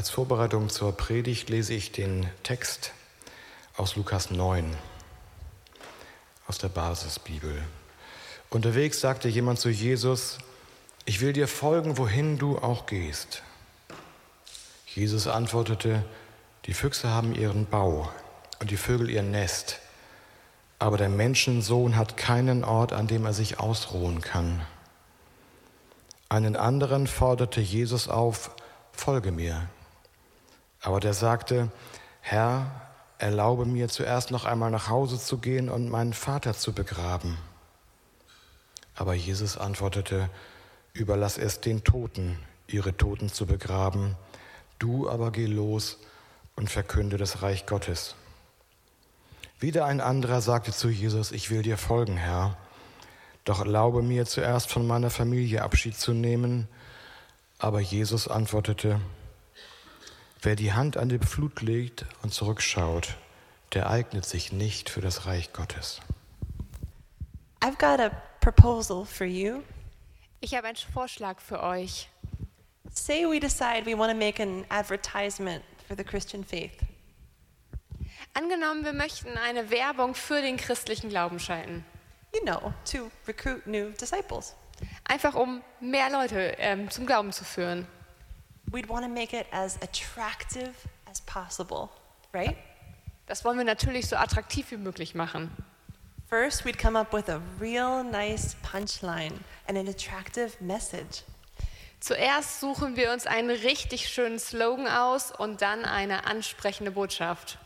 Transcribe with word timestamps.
Als 0.00 0.08
Vorbereitung 0.08 0.70
zur 0.70 0.96
Predigt 0.96 1.50
lese 1.50 1.74
ich 1.74 1.92
den 1.92 2.26
Text 2.42 2.94
aus 3.76 3.96
Lukas 3.96 4.30
9, 4.30 4.74
aus 6.46 6.56
der 6.56 6.70
Basisbibel. 6.70 7.62
Unterwegs 8.48 9.02
sagte 9.02 9.28
jemand 9.28 9.60
zu 9.60 9.68
Jesus, 9.68 10.38
ich 11.04 11.20
will 11.20 11.34
dir 11.34 11.46
folgen, 11.46 11.98
wohin 11.98 12.38
du 12.38 12.56
auch 12.56 12.86
gehst. 12.86 13.42
Jesus 14.86 15.26
antwortete, 15.26 16.02
die 16.64 16.72
Füchse 16.72 17.10
haben 17.10 17.34
ihren 17.34 17.66
Bau 17.66 18.10
und 18.58 18.70
die 18.70 18.78
Vögel 18.78 19.10
ihr 19.10 19.22
Nest, 19.22 19.80
aber 20.78 20.96
der 20.96 21.10
Menschensohn 21.10 21.96
hat 21.96 22.16
keinen 22.16 22.64
Ort, 22.64 22.94
an 22.94 23.06
dem 23.06 23.26
er 23.26 23.34
sich 23.34 23.60
ausruhen 23.60 24.22
kann. 24.22 24.62
Einen 26.30 26.56
anderen 26.56 27.06
forderte 27.06 27.60
Jesus 27.60 28.08
auf, 28.08 28.52
folge 28.92 29.30
mir. 29.30 29.68
Aber 30.80 31.00
der 31.00 31.14
sagte, 31.14 31.70
Herr, 32.20 32.70
erlaube 33.18 33.66
mir 33.66 33.88
zuerst 33.88 34.30
noch 34.30 34.44
einmal 34.44 34.70
nach 34.70 34.88
Hause 34.88 35.18
zu 35.18 35.38
gehen 35.38 35.68
und 35.68 35.90
meinen 35.90 36.14
Vater 36.14 36.54
zu 36.54 36.72
begraben. 36.72 37.36
Aber 38.94 39.14
Jesus 39.14 39.58
antwortete, 39.58 40.30
überlass 40.92 41.38
es 41.38 41.60
den 41.60 41.84
Toten, 41.84 42.38
ihre 42.66 42.96
Toten 42.96 43.28
zu 43.28 43.46
begraben, 43.46 44.16
du 44.78 45.08
aber 45.08 45.32
geh 45.32 45.46
los 45.46 45.98
und 46.56 46.70
verkünde 46.70 47.16
das 47.16 47.42
Reich 47.42 47.66
Gottes. 47.66 48.14
Wieder 49.58 49.84
ein 49.84 50.00
anderer 50.00 50.40
sagte 50.40 50.72
zu 50.72 50.88
Jesus, 50.88 51.32
ich 51.32 51.50
will 51.50 51.62
dir 51.62 51.76
folgen, 51.76 52.16
Herr, 52.16 52.56
doch 53.44 53.60
erlaube 53.60 54.02
mir 54.02 54.24
zuerst 54.24 54.70
von 54.70 54.86
meiner 54.86 55.10
Familie 55.10 55.62
Abschied 55.62 55.96
zu 55.96 56.12
nehmen. 56.12 56.68
Aber 57.58 57.80
Jesus 57.80 58.28
antwortete, 58.28 59.00
wer 60.42 60.56
die 60.56 60.72
Hand 60.72 60.96
an 60.96 61.08
die 61.08 61.18
Flut 61.18 61.60
legt 61.62 62.06
und 62.22 62.32
zurückschaut, 62.32 63.16
der 63.74 63.90
eignet 63.90 64.24
sich 64.24 64.52
nicht 64.52 64.90
für 64.90 65.00
das 65.00 65.26
Reich 65.26 65.52
Gottes. 65.52 66.00
I've 67.60 67.78
got 67.78 68.00
a 68.00 68.10
proposal 68.40 69.04
for 69.04 69.26
you. 69.26 69.62
Ich 70.40 70.54
habe 70.54 70.66
einen 70.66 70.76
Vorschlag 70.76 71.40
für 71.40 71.62
euch. 71.62 72.08
Say 72.92 73.24
we 73.24 73.38
decide 73.38 73.84
we 73.84 73.96
want 73.96 74.10
to 74.10 74.16
make 74.16 74.42
an 74.42 74.64
advertisement 74.70 75.62
for 75.86 75.96
the 75.96 76.04
Christian 76.04 76.44
faith. 76.44 76.72
Angenommen, 78.32 78.84
wir 78.84 78.92
möchten 78.92 79.36
eine 79.36 79.70
Werbung 79.70 80.14
für 80.14 80.40
den 80.40 80.56
christlichen 80.56 81.10
Glauben 81.10 81.38
schalten. 81.38 81.84
You 82.32 82.40
know, 82.42 82.72
to 82.90 83.10
recruit 83.26 83.66
new 83.66 83.90
disciples. 83.90 84.54
Einfach 85.04 85.34
um 85.34 85.62
mehr 85.80 86.10
Leute 86.10 86.54
ähm, 86.58 86.90
zum 86.90 87.06
Glauben 87.06 87.32
zu 87.32 87.44
führen. 87.44 87.86
We'd 88.72 88.88
want 88.88 89.04
to 89.04 89.10
make 89.10 89.32
it 89.32 89.46
as 89.52 89.76
attractive 89.82 90.74
as 91.10 91.20
possible, 91.22 91.90
right? 92.32 92.56
Das 93.26 93.44
wollen 93.44 93.58
wir 93.58 93.64
natürlich 93.64 94.06
so 94.08 94.16
attraktiv 94.16 94.70
wie 94.70 94.76
möglich 94.76 95.14
machen. 95.14 95.50
First, 96.28 96.64
we'd 96.64 96.78
come 96.78 96.96
up 96.96 97.12
with 97.12 97.28
a 97.28 97.40
real 97.58 98.04
nice 98.04 98.54
punchline 98.62 99.40
and 99.66 99.76
an 99.76 99.88
attractive 99.88 100.52
message. 100.60 101.24
Zuerst 101.98 102.60
suchen 102.60 102.96
wir 102.96 103.12
uns 103.12 103.26
einen 103.26 103.50
richtig 103.50 104.08
schönen 104.08 104.38
Slogan 104.38 104.86
aus 104.86 105.32
und 105.32 105.60
dann 105.60 105.84
eine 105.84 106.26
ansprechende 106.26 106.92
Botschaft. 106.92 107.58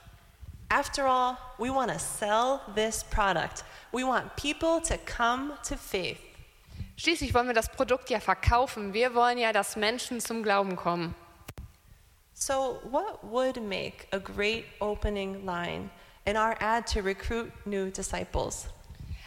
After 0.70 1.06
all, 1.06 1.36
we 1.58 1.72
want 1.72 1.92
to 1.92 1.98
sell 1.98 2.60
this 2.74 3.04
product. 3.04 3.64
We 3.92 4.04
want 4.04 4.34
people 4.36 4.80
to 4.88 4.96
come 5.04 5.52
to 5.68 5.76
faith. 5.76 6.18
Schließlich 6.96 7.34
wollen 7.34 7.48
wir 7.48 7.54
das 7.54 7.70
Produkt 7.70 8.10
ja 8.10 8.20
verkaufen. 8.20 8.92
Wir 8.92 9.14
wollen 9.14 9.38
ja, 9.38 9.52
dass 9.52 9.76
Menschen 9.76 10.20
zum 10.20 10.42
Glauben 10.42 10.76
kommen. 10.76 11.14
So, 12.34 12.80
what 12.90 13.22
would 13.22 13.62
make 13.62 14.06
a 14.12 14.18
great 14.18 14.64
opening 14.80 15.44
line 15.44 15.90
in 16.24 16.36
our 16.36 16.56
ad 16.60 16.92
to 16.92 17.00
recruit 17.00 17.52
new 17.64 17.90
disciples? 17.90 18.66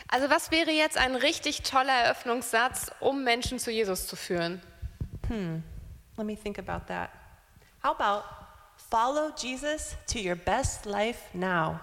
Also 0.10 0.30
was 0.30 0.52
wäre 0.52 0.72
jetzt 0.72 0.98
ein 0.98 1.16
richtig 1.16 1.64
toller 1.64 1.92
Eröffnungssatz, 1.92 2.92
um 3.02 3.24
Menschen 3.24 3.60
zu 3.60 3.72
Jesus 3.72 4.08
zu 4.08 4.16
führen? 4.16 4.62
Let 6.18 6.26
me 6.26 6.36
think 6.36 6.58
about 6.58 6.88
that. 6.88 7.10
How 7.84 7.92
about 7.92 8.24
follow 8.90 9.32
Jesus 9.36 9.96
to 10.08 10.20
your 10.20 10.36
best 10.36 10.86
life 10.86 11.20
now? 11.34 11.80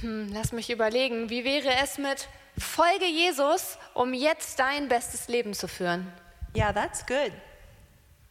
Hm, 0.00 0.30
lass 0.32 0.52
mich 0.52 0.70
überlegen, 0.70 1.30
wie 1.30 1.44
wäre 1.44 1.74
es 1.82 1.98
mit 1.98 2.28
Folge 2.58 3.06
Jesus, 3.06 3.78
um 3.94 4.12
jetzt 4.14 4.58
dein 4.58 4.88
bestes 4.88 5.28
Leben 5.28 5.54
zu 5.54 5.68
führen? 5.68 6.12
Yeah, 6.54 6.72
that's 6.72 7.04
good. 7.06 7.32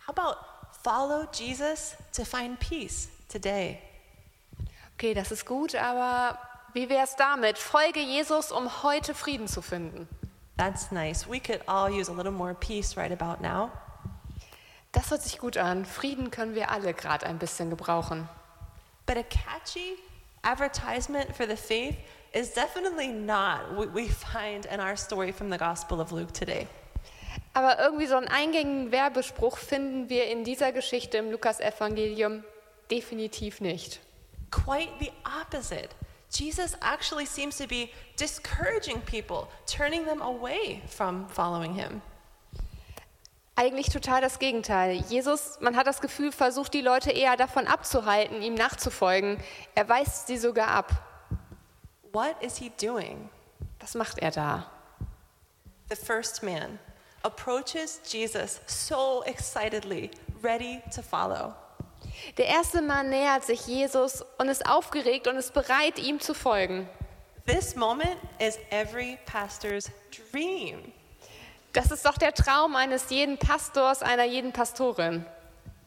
How 0.07 0.17
about 0.17 0.37
follow 0.83 1.27
Jesus 1.31 1.95
to 2.13 2.25
find 2.25 2.59
peace 2.59 3.09
today? 3.27 3.79
Okay, 4.95 5.13
das 5.13 5.31
ist 5.31 5.45
gut, 5.45 5.75
aber 5.75 6.37
wie 6.73 6.89
wäre 6.89 7.03
es 7.03 7.15
damit? 7.15 7.57
Folge 7.57 8.01
Jesus, 8.01 8.51
um 8.51 8.83
heute 8.83 9.13
Frieden 9.13 9.47
zu 9.47 9.61
finden. 9.61 10.07
That's 10.57 10.91
nice. 10.91 11.27
We 11.27 11.39
could 11.39 11.61
all 11.67 11.89
use 11.89 12.11
a 12.11 12.13
little 12.13 12.31
more 12.31 12.53
peace 12.53 12.97
right 12.97 13.11
about 13.11 13.41
now. 13.41 13.71
Das 14.91 15.09
hört 15.11 15.21
sich 15.21 15.37
gut 15.37 15.55
an. 15.55 15.85
Frieden 15.85 16.31
können 16.31 16.55
wir 16.55 16.69
alle 16.69 16.93
gerade 16.93 17.25
ein 17.25 17.37
bisschen 17.37 17.69
gebrauchen. 17.69 18.27
But 19.05 19.17
a 19.17 19.23
catchy 19.23 19.97
advertisement 20.43 21.35
for 21.35 21.45
the 21.45 21.57
faith 21.57 21.95
is 22.33 22.53
definitely 22.53 23.07
not 23.07 23.73
what 23.73 23.93
we 23.93 24.07
find 24.07 24.65
in 24.65 24.79
our 24.79 24.95
story 24.95 25.31
from 25.31 25.49
the 25.49 25.57
Gospel 25.57 25.99
of 25.99 26.11
Luke 26.11 26.31
today. 26.31 26.67
Aber 27.53 27.79
irgendwie 27.79 28.07
so 28.07 28.15
einen 28.15 28.27
eingängigen 28.27 28.91
Werbespruch 28.91 29.57
finden 29.57 30.09
wir 30.09 30.27
in 30.27 30.43
dieser 30.43 30.71
Geschichte 30.71 31.17
im 31.17 31.31
Lukas-Evangelium 31.31 32.43
definitiv 32.91 33.61
nicht. 33.61 33.99
Quite 34.51 34.89
the 34.99 35.11
opposite. 35.25 35.89
Jesus 36.31 36.75
actually 36.81 37.25
seems 37.25 37.57
to 37.57 37.67
be 37.67 37.91
discouraging 38.15 39.01
people, 39.01 39.47
turning 39.65 40.05
them 40.05 40.21
away 40.21 40.81
from 40.87 41.27
following 41.27 41.73
him. 41.73 42.01
Eigentlich 43.59 43.89
total 43.89 44.21
das 44.21 44.39
Gegenteil. 44.39 45.03
Jesus, 45.09 45.59
man 45.59 45.75
hat 45.75 45.85
das 45.85 45.99
Gefühl, 45.99 46.31
versucht 46.31 46.73
die 46.73 46.79
Leute 46.79 47.11
eher 47.11 47.35
davon 47.35 47.67
abzuhalten, 47.67 48.41
ihm 48.41 48.53
nachzufolgen. 48.53 49.37
Er 49.75 49.89
weist 49.89 50.27
sie 50.27 50.37
sogar 50.37 50.69
ab. 50.69 50.93
What 52.13 52.41
is 52.41 52.55
he 52.55 52.71
doing? 52.81 53.29
Was 53.81 53.95
macht 53.95 54.19
er 54.19 54.31
da? 54.31 54.71
The 55.89 55.97
first 55.97 56.41
man 56.41 56.79
approaches 57.23 57.99
Jesus 58.07 58.61
so 58.65 59.23
excitedly, 59.25 60.09
ready 60.41 60.81
to 60.95 61.01
follow. 61.01 61.53
Der 62.37 62.45
erste 62.45 62.81
Mann 62.81 63.09
nähert 63.09 63.43
sich 63.43 63.67
Jesus 63.67 64.23
und 64.37 64.47
ist 64.47 64.65
aufgeregt 64.65 65.27
und 65.27 65.35
ist 65.35 65.53
bereit, 65.53 65.99
ihm 65.99 66.21
zu 66.21 66.33
folgen. 66.33 66.87
This 67.45 67.75
moment 67.75 68.15
is 68.39 68.57
every 68.69 69.17
pastor's 69.25 69.91
dream. 70.31 70.93
Das 71.73 71.91
ist 71.91 72.05
doch 72.05 72.17
der 72.17 72.33
Traum 72.33 72.75
eines 72.75 73.09
jeden 73.09 73.37
Pastors, 73.37 74.01
einer 74.01 74.25
jeden 74.25 74.51
Pastorin. 74.53 75.25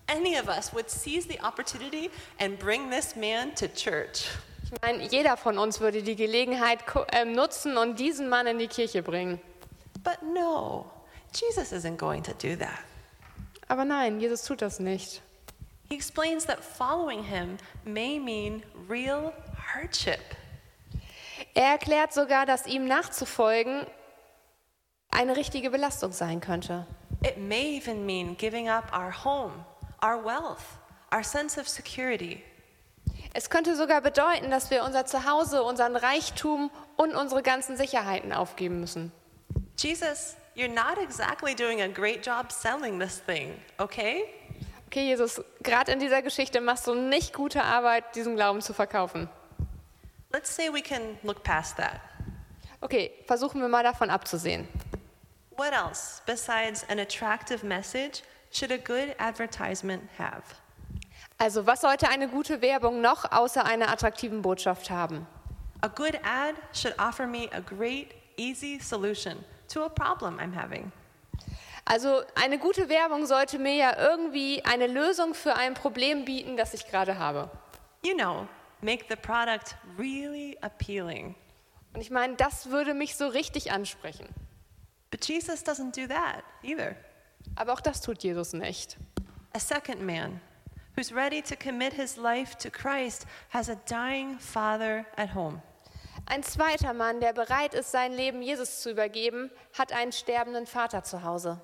Any 0.07 0.39
of 0.39 0.49
us 0.49 0.73
would 0.73 0.91
seize 0.91 1.27
the 1.29 1.41
opportunity 1.43 2.11
and 2.39 2.59
bring 2.59 2.91
this 2.91 3.17
man 3.17 3.55
to 3.55 3.67
church. 3.69 4.29
Ich 4.65 4.81
meine, 4.81 5.03
jeder 5.09 5.37
von 5.37 5.59
uns 5.59 5.81
würde 5.81 6.03
die 6.03 6.17
Gelegenheit 6.17 6.81
ähm, 7.13 7.33
nutzen 7.33 7.77
und 7.77 7.99
diesen 7.99 8.29
Mann 8.29 8.47
in 8.47 8.59
die 8.59 8.69
Kirche 8.69 9.03
bringen. 9.03 9.41
But 10.03 10.23
no, 10.23 10.91
Jesus 11.35 11.73
isn't 11.73 11.97
going 11.97 12.23
to 12.23 12.33
do 12.33 12.57
that. 12.57 12.79
Aber 13.69 13.85
nein, 13.85 14.21
Jesus 14.21 14.43
tut 14.43 14.63
das 14.63 14.81
nicht. 14.81 15.23
He 15.89 15.95
explains 15.95 16.47
that 16.47 16.63
following 16.63 17.23
him 17.23 17.59
may 17.85 18.19
mean 18.19 18.63
real 18.89 19.33
hardship. 19.75 20.21
Er 21.55 21.73
erklärt 21.73 22.13
sogar, 22.13 22.47
dass 22.47 22.67
ihm 22.67 22.87
nachzufolgen 22.87 23.87
eine 25.13 25.37
richtige 25.37 25.71
Belastung 25.71 26.13
sein 26.13 26.41
könnte. 26.41 26.87
It 27.25 27.37
may 27.37 27.77
even 27.77 28.05
mean 28.05 28.37
giving 28.37 28.69
up 28.69 28.93
our 28.93 29.13
home, 29.25 29.65
our 30.03 30.23
wealth, 30.25 30.65
our 31.13 31.23
sense 31.23 31.61
of 31.61 31.69
security. 31.69 32.43
Es 33.35 33.49
könnte 33.49 33.77
sogar 33.77 34.01
bedeuten, 34.01 34.51
dass 34.51 34.71
wir 34.71 34.83
unser 34.85 35.07
Zuhause, 35.07 35.63
unseren 35.63 35.97
Reichtum 35.97 36.71
und 36.97 37.15
unsere 37.15 37.43
ganzen 37.43 37.77
Sicherheiten 37.77 38.33
aufgeben 38.33 38.81
müssen. 38.81 39.13
Jesus, 39.79 40.37
you're 40.55 40.69
not 40.69 40.99
exactly 40.99 41.55
doing 41.55 41.81
a 41.81 41.89
great 41.89 42.27
job 42.27 42.51
selling 42.51 42.99
this 42.99 43.23
thing, 43.25 43.55
okay? 43.79 44.25
Okay, 44.89 45.07
Jesus, 45.07 45.41
gerade 45.63 45.93
in 45.93 46.01
dieser 46.01 46.21
Geschichte 46.21 46.61
machst 46.61 46.87
du 46.87 46.95
nicht 46.95 47.33
gute 47.33 47.63
Arbeit, 47.63 48.15
diesen 48.15 48.37
Glauben 48.37 48.61
zu 48.61 48.75
verkaufen. 48.75 49.29
Let's 50.33 50.55
say 50.55 50.71
we 50.71 50.83
can 50.83 51.19
look 51.23 51.43
past 51.43 51.77
that. 51.77 52.01
Okay, 52.83 53.13
versuchen 53.27 53.61
wir 53.61 53.69
mal 53.69 53.83
davon 53.83 54.11
abzusehen. 54.11 54.69
What 55.63 55.75
else, 55.75 56.23
besides 56.27 56.85
an 56.89 56.99
attractive 56.99 57.63
message, 57.63 58.25
should 58.51 58.73
a 58.73 58.79
good 58.79 59.15
advertisement 59.21 60.03
have? 60.19 60.43
Also, 61.39 61.65
was 61.65 61.83
sollte 61.83 62.09
eine 62.09 62.27
gute 62.27 62.61
Werbung 62.61 63.01
noch 63.01 63.31
außer 63.31 63.65
einer 63.65 63.89
attraktiven 63.89 64.43
Botschaft 64.43 64.91
haben? 64.91 65.25
A 65.81 65.87
good 65.87 66.19
ad 66.25 66.57
should 66.73 66.99
offer 66.99 67.29
me 67.29 67.49
a 67.53 67.61
great, 67.61 68.09
easy 68.37 68.81
solution 68.81 69.45
to 69.69 69.85
a 69.85 69.89
problem 69.89 70.41
I'm 70.41 70.53
having. 70.53 70.91
Also 71.85 72.23
eine 72.35 72.59
gute 72.59 72.89
Werbung 72.89 73.27
sollte 73.27 73.61
mir 73.61 73.77
ja 73.77 73.97
irgendwie 73.97 74.65
eine 74.65 74.89
Lösung 74.89 75.33
für 75.33 75.55
ein 75.55 75.75
Problem 75.75 76.25
bieten, 76.25 76.57
das 76.57 76.75
ich 76.75 76.89
gerade 76.89 77.21
habe. 77.21 77.49
You 78.03 78.17
know, 78.17 78.49
make 78.81 79.05
the 79.09 79.15
product 79.15 79.77
really 79.97 80.59
appealing. 80.61 81.37
Und 81.95 82.01
ich 82.01 82.11
meine, 82.11 82.35
das 82.35 82.71
würde 82.71 82.95
mich 82.95 83.15
so 83.15 83.29
richtig 83.29 83.71
ansprechen. 83.71 84.29
But 85.13 85.21
Jesus 85.21 85.63
doesn't 85.63 85.95
do 85.95 86.09
that 86.09 86.43
either. 86.65 86.97
Aber 87.55 87.75
auch 87.75 87.81
das 87.81 88.01
tut 88.01 88.25
Jesus 88.25 88.53
nicht. 88.55 88.97
A 89.55 89.61
second 89.61 90.01
man 90.01 90.41
who's 90.97 91.13
ready 91.13 91.43
to 91.43 91.55
commit 91.55 91.93
his 91.93 92.17
life 92.17 92.57
to 92.59 92.71
Christ 92.71 93.27
has 93.51 93.69
a 93.69 93.77
dying 93.87 94.39
father 94.39 95.07
at 95.17 95.31
home. 95.31 95.63
Ein 96.27 96.43
zweiter 96.43 96.95
Mann, 96.95 97.21
der 97.21 97.35
bereit 97.35 97.75
ist, 97.75 97.91
sein 97.91 98.13
Leben 98.13 98.43
Jesus 98.43 98.81
zu 98.81 98.91
übergeben, 98.91 99.51
hat 99.75 99.93
einen 99.93 100.13
sterbenden 100.13 100.67
Vater 100.67 101.03
zu 101.03 101.23
Hause. 101.23 101.61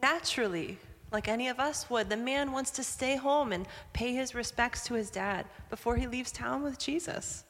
Naturally, 0.00 0.78
like 1.10 1.26
any 1.26 1.48
of 1.48 1.58
us 1.58 1.88
would, 1.90 2.08
the 2.08 2.16
man 2.16 2.52
wants 2.52 2.70
to 2.70 2.84
stay 2.84 3.16
home 3.16 3.52
and 3.52 3.66
pay 3.92 4.12
his 4.12 4.34
respects 4.34 4.84
to 4.84 4.94
his 4.94 5.10
dad 5.10 5.46
before 5.68 5.96
he 5.96 6.06
leaves 6.06 6.30
town 6.30 6.62
with 6.62 6.78
Jesus. 6.78 7.44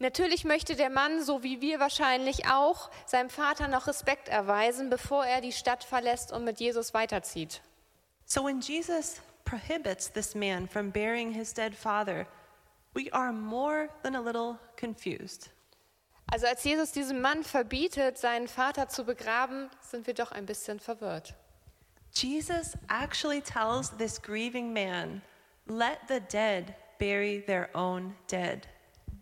Natürlich 0.00 0.44
möchte 0.44 0.76
der 0.76 0.90
Mann, 0.90 1.22
so 1.24 1.42
wie 1.42 1.60
wir 1.60 1.80
wahrscheinlich 1.80 2.46
auch, 2.46 2.88
seinem 3.04 3.30
Vater 3.30 3.66
noch 3.66 3.88
Respekt 3.88 4.28
erweisen, 4.28 4.90
bevor 4.90 5.26
er 5.26 5.40
die 5.40 5.52
Stadt 5.52 5.82
verlässt 5.82 6.32
und 6.32 6.44
mit 6.44 6.60
Jesus 6.60 6.94
weiterzieht. 6.94 7.62
So 8.24 8.44
when 8.44 8.60
Jesus 8.60 9.20
prohibits 9.44 10.12
this 10.12 10.34
man 10.34 10.68
from 10.68 10.92
burying 10.92 11.32
his 11.32 11.52
dead 11.52 11.74
father, 11.74 12.26
we 12.94 13.12
are 13.12 13.32
more 13.32 13.88
than 14.02 14.14
a 14.14 14.20
little 14.20 14.58
confused. 14.78 15.50
Also 16.30 16.46
als 16.46 16.62
Jesus 16.62 16.92
diesem 16.92 17.20
Mann 17.20 17.42
verbietet, 17.42 18.18
seinen 18.18 18.48
Vater 18.48 18.88
zu 18.88 19.04
begraben, 19.04 19.70
sind 19.80 20.06
wir 20.06 20.14
doch 20.14 20.30
ein 20.30 20.46
bisschen 20.46 20.78
verwirrt. 20.78 21.34
Jesus 22.12 22.76
actually 22.88 23.40
tells 23.40 23.90
this 23.96 24.20
grieving 24.20 24.72
man, 24.72 25.22
let 25.66 25.98
the 26.08 26.20
dead 26.20 26.74
bury 26.98 27.42
their 27.46 27.70
own 27.74 28.14
dead. 28.30 28.68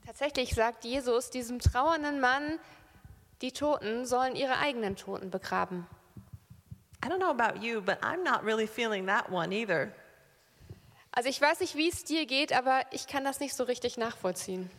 Tatsächlich 0.06 0.55
sagt 0.55 0.85
Jesus 0.85 1.31
diesem 1.31 1.58
trauernden 1.58 2.20
Mann, 2.20 2.61
die 3.43 3.50
Toten 3.50 4.06
sollen 4.06 4.37
ihre 4.37 4.58
eigenen 4.58 4.94
Toten 4.94 5.31
begraben. 5.31 5.85
I 7.05 7.08
don't 7.08 7.19
know 7.19 7.31
about 7.31 7.58
you, 7.61 7.82
but 7.82 7.99
I'm 8.03 8.23
not 8.23 8.44
really 8.44 8.69
feeling 8.69 9.06
that 9.08 9.31
one 9.31 9.53
either. 9.53 9.91
Also 11.11 11.29
ich 11.29 11.41
weiß 11.41 11.58
nicht, 11.58 11.75
wie 11.75 11.88
es 11.88 12.05
dir 12.05 12.25
geht, 12.25 12.53
aber 12.53 12.82
ich 12.93 13.08
kann 13.08 13.25
das 13.25 13.41
nicht 13.41 13.55
so 13.55 13.64
richtig 13.64 13.97
nachvollziehen. 13.97 14.70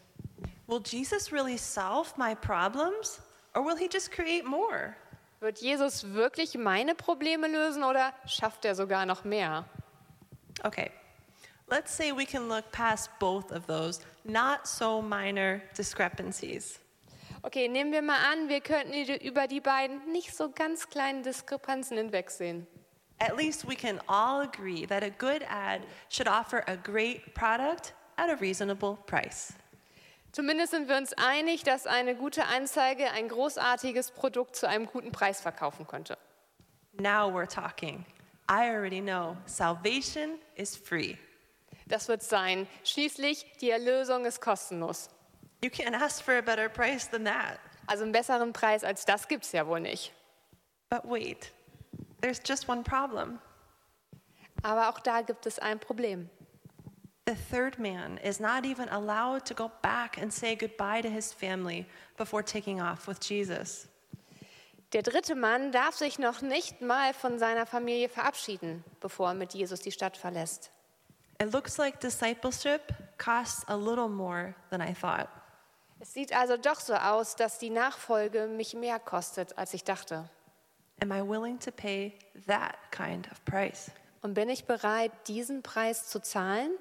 Will 0.67 0.81
Jesus 0.85 1.31
really 1.33 1.57
solve 1.57 2.11
my 2.15 2.33
problems 2.33 3.19
or 3.53 3.65
will 3.65 3.77
he 3.77 3.89
just 3.91 4.11
create 4.11 4.45
more? 4.45 4.95
Wird 5.41 5.59
Jesus 5.59 6.13
wirklich 6.13 6.55
meine 6.55 6.95
Probleme 6.95 7.47
lösen 7.47 7.83
oder 7.83 8.13
schafft 8.25 8.63
er 8.63 8.75
sogar 8.75 9.05
noch 9.05 9.23
mehr? 9.25 9.65
Okay, 10.63 10.89
let's 11.69 11.93
say 11.93 12.11
we 12.11 12.25
can 12.25 12.47
look 12.47 12.71
past 12.71 13.09
both 13.19 13.51
of 13.51 13.67
those 13.67 13.99
not 14.23 14.67
so 14.67 15.01
minor 15.01 15.61
discrepancies. 15.75 16.79
Okay, 17.43 17.67
nehmen 17.67 17.91
wir 17.91 18.01
mal 18.01 18.19
an, 18.31 18.49
wir 18.49 18.61
könnten 18.61 18.93
über 19.21 19.47
die 19.47 19.61
beiden 19.61 20.11
nicht 20.11 20.35
so 20.35 20.49
ganz 20.49 20.89
kleinen 20.89 21.23
Diskrepanzen 21.23 21.97
hinwegsehen. 21.97 22.65
At 23.19 23.35
least 23.35 23.67
we 23.67 23.75
can 23.75 23.99
all 24.07 24.41
agree 24.41 24.85
that 24.85 25.03
a 25.03 25.09
good 25.09 25.43
ad 25.49 25.81
should 26.09 26.27
offer 26.27 26.63
a 26.67 26.75
great 26.75 27.33
product 27.33 27.93
at 28.17 28.29
a 28.29 28.35
reasonable 28.35 28.97
price. 29.05 29.53
Zumindest 30.31 30.71
sind 30.71 30.87
wir 30.87 30.97
uns 30.97 31.13
einig, 31.13 31.63
dass 31.63 31.87
eine 31.87 32.15
gute 32.15 32.45
Anzeige 32.45 33.09
ein 33.11 33.27
großartiges 33.27 34.11
Produkt 34.11 34.55
zu 34.55 34.67
einem 34.67 34.85
guten 34.85 35.11
Preis 35.11 35.41
verkaufen 35.41 35.87
könnte. 35.87 36.17
Now 36.99 37.29
we're 37.29 37.47
talking. 37.47 38.05
I 38.49 38.69
already 38.69 39.01
know 39.01 39.37
salvation 39.45 40.39
is 40.55 40.75
free. 40.75 41.17
Das 41.87 42.07
wird 42.07 42.21
sein. 42.21 42.67
Schließlich, 42.83 43.45
die 43.61 43.69
Erlösung 43.69 44.25
ist 44.25 44.41
kostenlos. 44.41 45.09
You 45.63 45.69
can't 45.69 45.95
ask 45.95 46.23
for 46.23 46.35
a 46.35 46.41
better 46.41 46.69
price 46.69 47.09
than 47.09 47.25
that. 47.25 47.59
Also 47.87 48.03
einen 48.03 48.11
besseren 48.11 48.53
Preis 48.53 48.83
als 48.83 49.05
das 49.05 49.27
gibt 49.27 49.45
es 49.45 49.53
ja 49.53 49.65
wohl 49.65 49.79
nicht. 49.79 50.13
But 50.89 51.01
wait, 51.05 51.51
there's 52.21 52.41
just 52.45 52.67
one 52.69 52.83
problem. 52.83 53.39
Aber 54.63 54.89
auch 54.89 54.99
da 54.99 55.21
gibt 55.21 55.45
es 55.45 55.59
ein 55.59 55.79
Problem. 55.79 56.29
The 57.25 57.35
third 57.51 57.77
man 57.77 58.17
is 58.17 58.39
not 58.39 58.65
even 58.65 58.87
allowed 58.89 59.45
to 59.45 59.53
go 59.53 59.69
back 59.81 60.17
and 60.17 60.31
say 60.31 60.55
goodbye 60.55 61.01
to 61.01 61.09
his 61.09 61.33
family 61.33 61.85
before 62.17 62.43
taking 62.43 62.81
off 62.81 63.07
with 63.07 63.19
Jesus. 63.21 63.87
Der 64.93 65.01
dritte 65.03 65.35
Mann 65.35 65.73
darf 65.73 65.95
sich 65.95 66.19
noch 66.19 66.41
nicht 66.41 66.81
mal 66.81 67.13
von 67.13 67.37
seiner 67.39 67.65
Familie 67.65 68.07
verabschieden, 68.07 68.85
bevor 69.01 69.29
er 69.29 69.33
mit 69.33 69.53
Jesus 69.53 69.81
die 69.81 69.91
Stadt 69.91 70.15
verlässt. 70.15 70.71
It 71.39 71.53
looks 71.53 71.77
like 71.77 71.99
discipleship 71.99 72.91
costs 73.17 73.63
a 73.67 73.75
little 73.75 74.09
more 74.09 74.55
than 74.69 74.81
I 74.81 74.93
thought. 74.93 75.29
Es 75.99 76.13
sieht 76.13 76.35
also 76.35 76.57
doch 76.57 76.79
so 76.79 76.93
aus, 76.93 77.35
dass 77.35 77.57
die 77.57 77.69
Nachfolge 77.69 78.47
mich 78.47 78.73
mehr 78.73 78.99
kostet, 78.99 79.57
als 79.57 79.73
ich 79.73 79.83
dachte. 79.83 80.29
Am 81.01 81.11
I 81.11 81.21
willing 81.21 81.59
to 81.59 81.71
pay 81.71 82.13
that 82.47 82.75
kind 82.91 83.29
of 83.31 83.43
price? 83.45 83.91
Und 84.21 84.33
bin 84.33 84.49
ich 84.49 84.65
bereit, 84.65 85.11
diesen 85.27 85.61
Preis 85.61 86.07
zu 86.07 86.19
zahlen? 86.19 86.71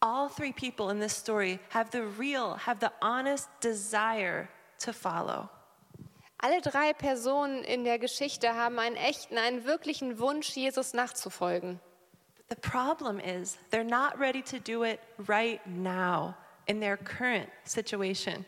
All 0.00 0.28
three 0.28 0.52
people 0.52 0.90
in 0.90 0.98
this 1.00 1.14
story 1.14 1.60
have 1.70 1.90
the 1.92 2.02
real, 2.18 2.56
have 2.56 2.78
the 2.80 2.90
honest 3.00 3.48
desire 3.62 4.48
to 4.78 4.92
follow. 4.92 5.48
Alle 6.38 6.60
drei 6.62 6.94
Personen 6.94 7.62
in 7.64 7.84
der 7.84 7.98
Geschichte 7.98 8.54
haben 8.54 8.78
einen 8.78 8.96
echten, 8.96 9.36
einen 9.36 9.64
wirklichen 9.66 10.18
Wunsch, 10.18 10.50
Jesus 10.56 10.94
nachzufolgen. 10.94 11.80
The 12.50 12.56
problem 12.56 13.20
is 13.20 13.58
they're 13.70 13.84
not 13.84 14.18
ready 14.18 14.42
to 14.42 14.58
do 14.58 14.82
it 14.82 15.00
right 15.28 15.64
now 15.68 16.34
in 16.66 16.80
their 16.80 16.96
current 16.96 17.48
situation. 17.64 18.44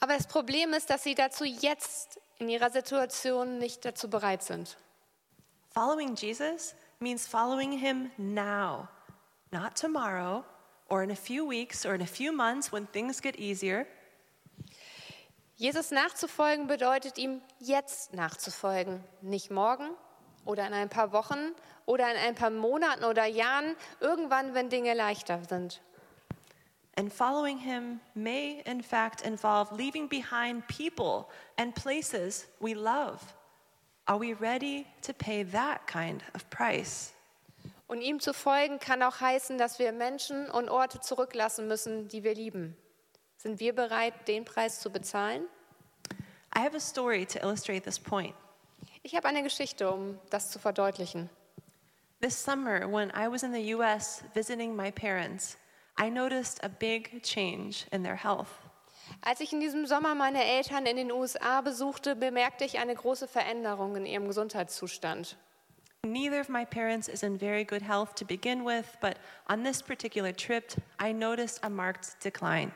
Aber 0.00 0.14
das 0.14 0.28
Problem 0.28 0.72
ist, 0.72 0.88
dass 0.88 1.02
sie 1.02 1.16
dazu 1.16 1.44
jetzt 1.44 2.20
in 2.38 2.48
ihrer 2.48 2.70
Situation 2.70 3.58
nicht 3.58 3.84
dazu 3.84 4.08
bereit 4.08 4.44
sind. 4.44 4.76
Following 5.74 6.14
Jesus 6.14 6.74
means 7.00 7.26
following 7.26 7.72
him 7.72 8.12
now, 8.16 8.88
not 9.50 9.74
tomorrow 9.74 10.44
or 10.88 11.02
in 11.02 11.10
a 11.10 11.16
few 11.16 11.44
weeks 11.44 11.84
or 11.84 11.96
in 11.96 12.02
a 12.02 12.06
few 12.06 12.30
months 12.30 12.70
when 12.70 12.86
things 12.86 13.20
get 13.20 13.36
easier. 13.36 13.84
Jesus 15.56 15.90
nachzufolgen 15.90 16.68
bedeutet 16.68 17.18
ihm 17.18 17.42
jetzt 17.58 18.14
nachzufolgen, 18.14 19.02
nicht 19.22 19.50
morgen 19.50 19.90
oder 20.48 20.66
in 20.66 20.72
ein 20.72 20.88
paar 20.88 21.12
Wochen 21.12 21.54
oder 21.84 22.10
in 22.10 22.16
ein 22.16 22.34
paar 22.34 22.50
Monaten 22.50 23.04
oder 23.04 23.26
Jahren, 23.26 23.76
irgendwann, 24.00 24.54
wenn 24.54 24.70
Dinge 24.70 24.94
leichter 24.94 25.44
sind. 25.46 25.82
And 26.96 27.12
following 27.12 27.58
him 27.58 28.00
may, 28.14 28.62
in 28.64 28.82
fact, 28.82 29.20
involve 29.20 29.72
leaving 29.76 30.08
behind 30.08 30.66
people 30.66 31.26
and 31.56 31.74
places 31.74 32.48
we 32.60 32.74
love. 32.74 33.20
Are 34.06 34.18
we 34.18 34.32
ready 34.32 34.86
to 35.02 35.12
pay 35.12 35.44
that 35.44 35.86
kind 35.86 36.22
of 36.34 36.48
price? 36.48 37.12
Und 37.86 38.00
ihm 38.00 38.18
zu 38.18 38.32
folgen 38.32 38.78
kann 38.80 39.02
auch 39.02 39.20
heißen, 39.20 39.58
dass 39.58 39.78
wir 39.78 39.92
Menschen 39.92 40.50
und 40.50 40.70
Orte 40.70 41.00
zurücklassen 41.00 41.68
müssen, 41.68 42.08
die 42.08 42.24
wir 42.24 42.34
lieben. 42.34 42.76
Sind 43.36 43.60
wir 43.60 43.74
bereit, 43.74 44.26
den 44.26 44.44
Preis 44.44 44.80
zu 44.80 44.90
bezahlen? 44.90 45.44
I 46.56 46.60
have 46.60 46.74
a 46.74 46.80
story 46.80 47.26
to 47.26 47.38
illustrate 47.38 47.82
this 47.82 47.98
point. 47.98 48.34
Ich 49.08 49.16
habe 49.16 49.26
eine 49.26 49.42
Geschichte, 49.42 49.90
um 49.90 50.18
das 50.28 50.50
zu 50.50 50.58
verdeutlichen. 50.58 51.30
This 52.20 52.44
summer, 52.44 52.86
when 52.86 53.10
I 53.16 53.26
was 53.26 53.42
in 53.42 53.54
the 53.54 53.72
US 53.74 54.22
visiting 54.34 54.76
my 54.76 54.90
parents, 54.90 55.56
I 55.98 56.10
noticed 56.10 56.62
a 56.62 56.68
big 56.68 57.22
change 57.22 57.86
in 57.90 58.02
their 58.02 58.22
health. 58.22 58.50
Als 59.22 59.40
ich 59.40 59.54
in 59.54 59.60
diesem 59.60 59.86
Sommer 59.86 60.14
meine 60.14 60.44
Eltern 60.44 60.84
in 60.84 60.96
den 60.96 61.10
USA 61.10 61.62
besuchte, 61.62 62.16
bemerkte 62.16 62.66
ich 62.66 62.80
eine 62.80 62.94
große 62.94 63.28
Veränderung 63.28 63.96
in 63.96 64.04
ihrem 64.04 64.26
Gesundheitszustand. 64.26 65.38
Neither 66.04 66.38
of 66.38 66.50
my 66.50 66.66
parents 66.66 67.08
is 67.08 67.22
in 67.22 67.38
very 67.38 67.64
good 67.64 67.80
health 67.80 68.14
to 68.16 68.26
begin 68.26 68.66
with, 68.66 68.98
but 69.00 69.16
on 69.48 69.64
this 69.64 69.82
particular 69.82 70.34
trip, 70.34 70.74
I 71.00 71.14
noticed 71.14 71.60
a 71.64 71.70
marked 71.70 72.22
decline. 72.22 72.72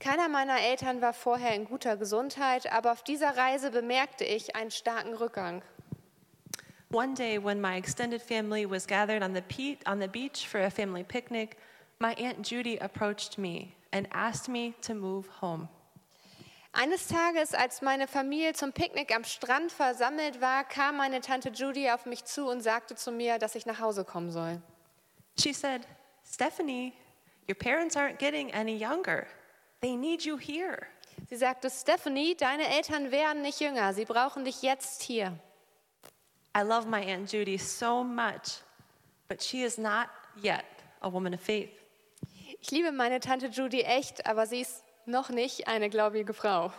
Keiner 0.00 0.30
meiner 0.30 0.58
Eltern 0.58 1.02
war 1.02 1.12
vorher 1.12 1.54
in 1.54 1.66
guter 1.66 1.98
Gesundheit, 1.98 2.72
aber 2.72 2.92
auf 2.92 3.04
dieser 3.04 3.36
Reise 3.36 3.70
bemerkte 3.70 4.24
ich 4.24 4.56
einen 4.56 4.70
starken 4.70 5.12
Rückgang. 5.12 5.62
One 6.90 7.14
day, 7.14 7.38
when 7.38 7.60
my 7.60 7.76
extended 7.76 8.22
family 8.22 8.68
was 8.68 8.86
gathered 8.86 9.22
on 9.22 9.34
the, 9.34 9.78
on 9.86 10.00
the 10.00 10.08
beach 10.08 10.48
for 10.48 10.60
a 10.60 10.70
family 10.70 11.04
picnic, 11.04 11.58
my 12.00 12.14
Aunt 12.14 12.42
Judy 12.42 12.78
approached 12.78 13.38
me 13.38 13.74
and 13.92 14.08
asked 14.10 14.48
me 14.48 14.72
to 14.80 14.94
move 14.94 15.28
home. 15.42 15.68
Eines 16.72 17.06
Tages, 17.06 17.52
als 17.52 17.82
meine 17.82 18.08
Familie 18.08 18.54
zum 18.54 18.72
Picknick 18.72 19.14
am 19.14 19.24
Strand 19.24 19.70
versammelt 19.70 20.40
war, 20.40 20.64
kam 20.64 20.96
meine 20.96 21.20
Tante 21.20 21.50
Judy 21.50 21.90
auf 21.90 22.06
mich 22.06 22.24
zu 22.24 22.48
und 22.48 22.62
sagte 22.62 22.94
zu 22.94 23.12
mir, 23.12 23.38
dass 23.38 23.54
ich 23.54 23.66
nach 23.66 23.80
Hause 23.80 24.04
kommen 24.04 24.30
soll. 24.30 24.62
She 25.38 25.52
said, 25.52 25.82
Stephanie, 26.24 26.94
your 27.48 27.56
parents 27.56 27.96
aren't 27.96 28.18
getting 28.18 28.52
any 28.54 28.76
younger. 28.76 29.26
They 29.80 29.96
need 29.96 30.24
you 30.24 30.36
here. 30.36 30.86
Sie 31.28 31.36
sagte, 31.36 31.70
Stephanie, 31.70 32.34
deine 32.34 32.68
Eltern 32.68 33.10
werden 33.10 33.42
nicht 33.42 33.60
jünger, 33.60 33.94
sie 33.94 34.04
brauchen 34.04 34.44
dich 34.44 34.62
jetzt 34.62 35.02
hier. 35.02 35.38
I 36.56 36.62
love 36.62 36.88
my 36.88 37.00
Aunt 37.14 37.30
Judy 37.32 37.56
so 37.58 38.02
much, 38.02 38.62
but 39.28 39.42
she 39.42 39.62
is 39.62 39.78
not 39.78 40.08
yet 40.42 40.64
a 41.00 41.10
woman 41.10 41.34
of 41.34 41.40
faith. 41.40 41.70
Ich 42.60 42.70
liebe 42.70 42.92
meine 42.92 43.20
Tante 43.20 43.46
Judy 43.46 43.82
echt, 43.82 44.26
aber 44.26 44.46
sie 44.46 44.60
ist 44.60 44.82
noch 45.06 45.30
nicht 45.30 45.68
eine 45.68 45.88
gläubige 45.88 46.34
Frau. 46.34 46.72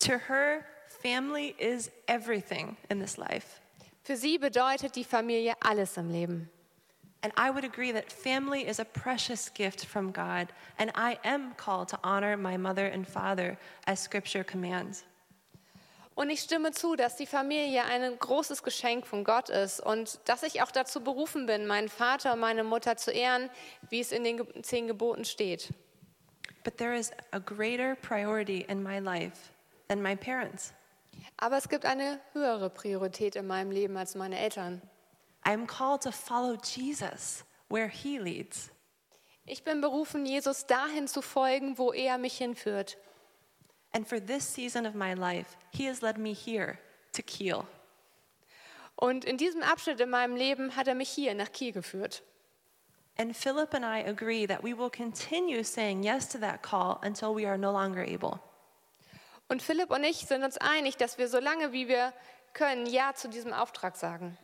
To 0.00 0.18
her, 0.28 0.64
family 1.02 1.54
is 1.58 1.90
everything 2.06 2.76
in 2.88 2.98
this 2.98 3.16
life. 3.16 3.60
Für 4.02 4.16
sie 4.16 4.38
bedeutet 4.38 4.96
die 4.96 5.04
Familie 5.04 5.54
alles 5.60 5.96
im 5.96 6.10
Leben. 6.10 6.50
And 7.22 7.32
I 7.36 7.50
would 7.50 7.64
agree 7.64 7.92
that 7.92 8.10
family 8.10 8.66
is 8.66 8.80
a 8.80 8.84
precious 8.84 9.48
gift 9.48 9.86
from 9.86 10.10
God, 10.10 10.48
and 10.78 10.90
I 10.96 11.18
am 11.24 11.54
called 11.56 11.88
to 11.88 11.98
honor 12.02 12.36
my 12.36 12.56
mother 12.56 12.86
and 12.86 13.06
father 13.06 13.56
as 13.86 14.00
scripture 14.00 14.42
commands. 14.42 15.04
Und 16.14 16.30
ich 16.30 16.40
stimme 16.40 16.72
zu, 16.72 16.94
dass 16.94 17.16
die 17.16 17.26
Familie 17.26 17.84
ein 17.84 18.18
großes 18.18 18.62
Geschenk 18.62 19.06
von 19.06 19.24
Gott 19.24 19.48
ist 19.48 19.80
und 19.80 20.20
dass 20.26 20.42
ich 20.42 20.62
auch 20.62 20.70
dazu 20.70 21.02
berufen 21.02 21.46
bin, 21.46 21.66
meinen 21.66 21.88
Vater 21.88 22.34
und 22.34 22.40
meine 22.40 22.64
Mutter 22.64 22.96
zu 22.96 23.10
ehren, 23.10 23.48
wie 23.88 24.00
es 24.00 24.12
in 24.12 24.24
den 24.24 24.42
zehn 24.62 24.88
Geboten 24.88 25.24
steht. 25.24 25.72
But 26.64 26.76
there 26.76 26.94
is 26.94 27.12
a 27.30 27.38
greater 27.38 27.96
priority 27.96 28.66
in 28.68 28.82
my 28.82 28.98
life 28.98 29.52
than 29.88 30.02
my 30.02 30.14
parents. 30.14 30.74
Aber 31.38 31.56
es 31.56 31.68
gibt 31.68 31.86
eine 31.86 32.20
höhere 32.34 32.68
Priorität 32.68 33.34
in 33.36 33.46
meinem 33.46 33.70
Leben 33.70 33.96
als 33.96 34.14
meine 34.14 34.38
Eltern. 34.38 34.82
I 35.44 35.52
am 35.52 35.66
called 35.66 36.02
to 36.02 36.12
follow 36.12 36.56
Jesus 36.56 37.44
where 37.68 37.88
he 37.88 38.18
leads. 38.18 38.70
Ich 39.44 39.64
bin 39.64 39.80
berufen, 39.80 40.24
Jesus 40.24 40.66
dahin 40.66 41.08
zu 41.08 41.20
folgen, 41.20 41.78
wo 41.78 41.92
er 41.92 42.16
mich 42.18 42.38
hinführt. 42.38 42.96
And 43.92 44.08
for 44.08 44.20
this 44.20 44.44
season 44.44 44.86
of 44.86 44.94
my 44.94 45.14
life, 45.14 45.56
he 45.70 45.86
has 45.86 46.00
led 46.00 46.16
me 46.16 46.32
here 46.32 46.78
to 47.12 47.22
Kiel. 47.22 47.66
Und 48.94 49.24
in 49.24 49.36
diesem 49.36 49.62
Abschnitt 49.62 50.00
in 50.00 50.10
meinem 50.10 50.36
Leben 50.36 50.76
hat 50.76 50.86
er 50.86 50.94
mich 50.94 51.10
hier 51.10 51.34
nach 51.34 51.50
Kiel 51.50 51.72
geführt. 51.72 52.22
And 53.18 53.36
Philip 53.36 53.74
and 53.74 53.84
I 53.84 54.08
agree 54.08 54.46
that 54.46 54.62
we 54.62 54.76
will 54.76 54.90
continue 54.90 55.64
saying 55.64 56.02
yes 56.04 56.28
to 56.28 56.38
that 56.38 56.62
call 56.62 56.98
until 57.02 57.34
we 57.34 57.46
are 57.46 57.58
no 57.58 57.72
longer 57.72 58.02
able. 58.02 58.40
Und 59.48 59.60
Philipp 59.60 59.90
und 59.90 60.04
ich 60.04 60.18
sind 60.18 60.44
uns 60.44 60.56
einig, 60.56 60.96
dass 60.96 61.18
wir 61.18 61.28
so 61.28 61.38
lange 61.38 61.72
wie 61.72 61.88
wir 61.88 62.12
können 62.54 62.86
Ja 62.86 63.12
zu 63.14 63.28
diesem 63.28 63.52
Auftrag 63.52 63.96
sagen. 63.96 64.38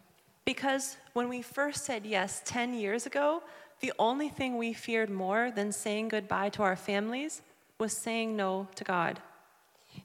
Because 0.49 0.97
when 1.13 1.29
we 1.29 1.43
first 1.43 1.85
said 1.85 2.07
yes 2.07 2.41
10 2.47 2.73
years 2.73 3.05
ago, 3.05 3.43
the 3.81 3.93
only 3.99 4.31
thing 4.31 4.57
we 4.57 4.73
feared 4.73 5.11
more 5.11 5.51
than 5.51 5.73
saying 5.73 6.09
goodbye 6.09 6.49
to 6.49 6.63
our 6.63 6.75
families 6.75 7.43
was 7.79 7.93
saying 7.93 8.35
no 8.35 8.67
to 8.75 8.83
God. 8.83 9.21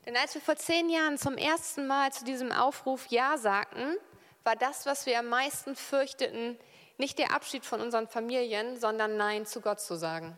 Denn 0.05 0.17
als 0.17 0.33
wir 0.35 0.41
vor 0.41 0.57
zehn 0.57 0.89
Jahren 0.89 1.17
zum 1.17 1.37
ersten 1.37 1.87
Mal 1.87 2.11
zu 2.11 2.25
diesem 2.25 2.51
Aufruf 2.51 3.07
Ja 3.09 3.37
sagten, 3.37 3.95
war 4.43 4.57
das, 4.57 4.85
was 4.85 5.05
wir 5.05 5.17
am 5.17 5.29
meisten 5.29 5.77
fürchteten, 5.77 6.57
nicht 6.97 7.19
der 7.19 7.31
Abschied 7.31 7.65
von 7.65 7.79
unseren 7.79 8.09
Familien, 8.09 8.77
sondern 8.77 9.15
Nein 9.15 9.45
zu 9.45 9.61
Gott 9.61 9.79
zu 9.79 9.95
sagen. 9.95 10.37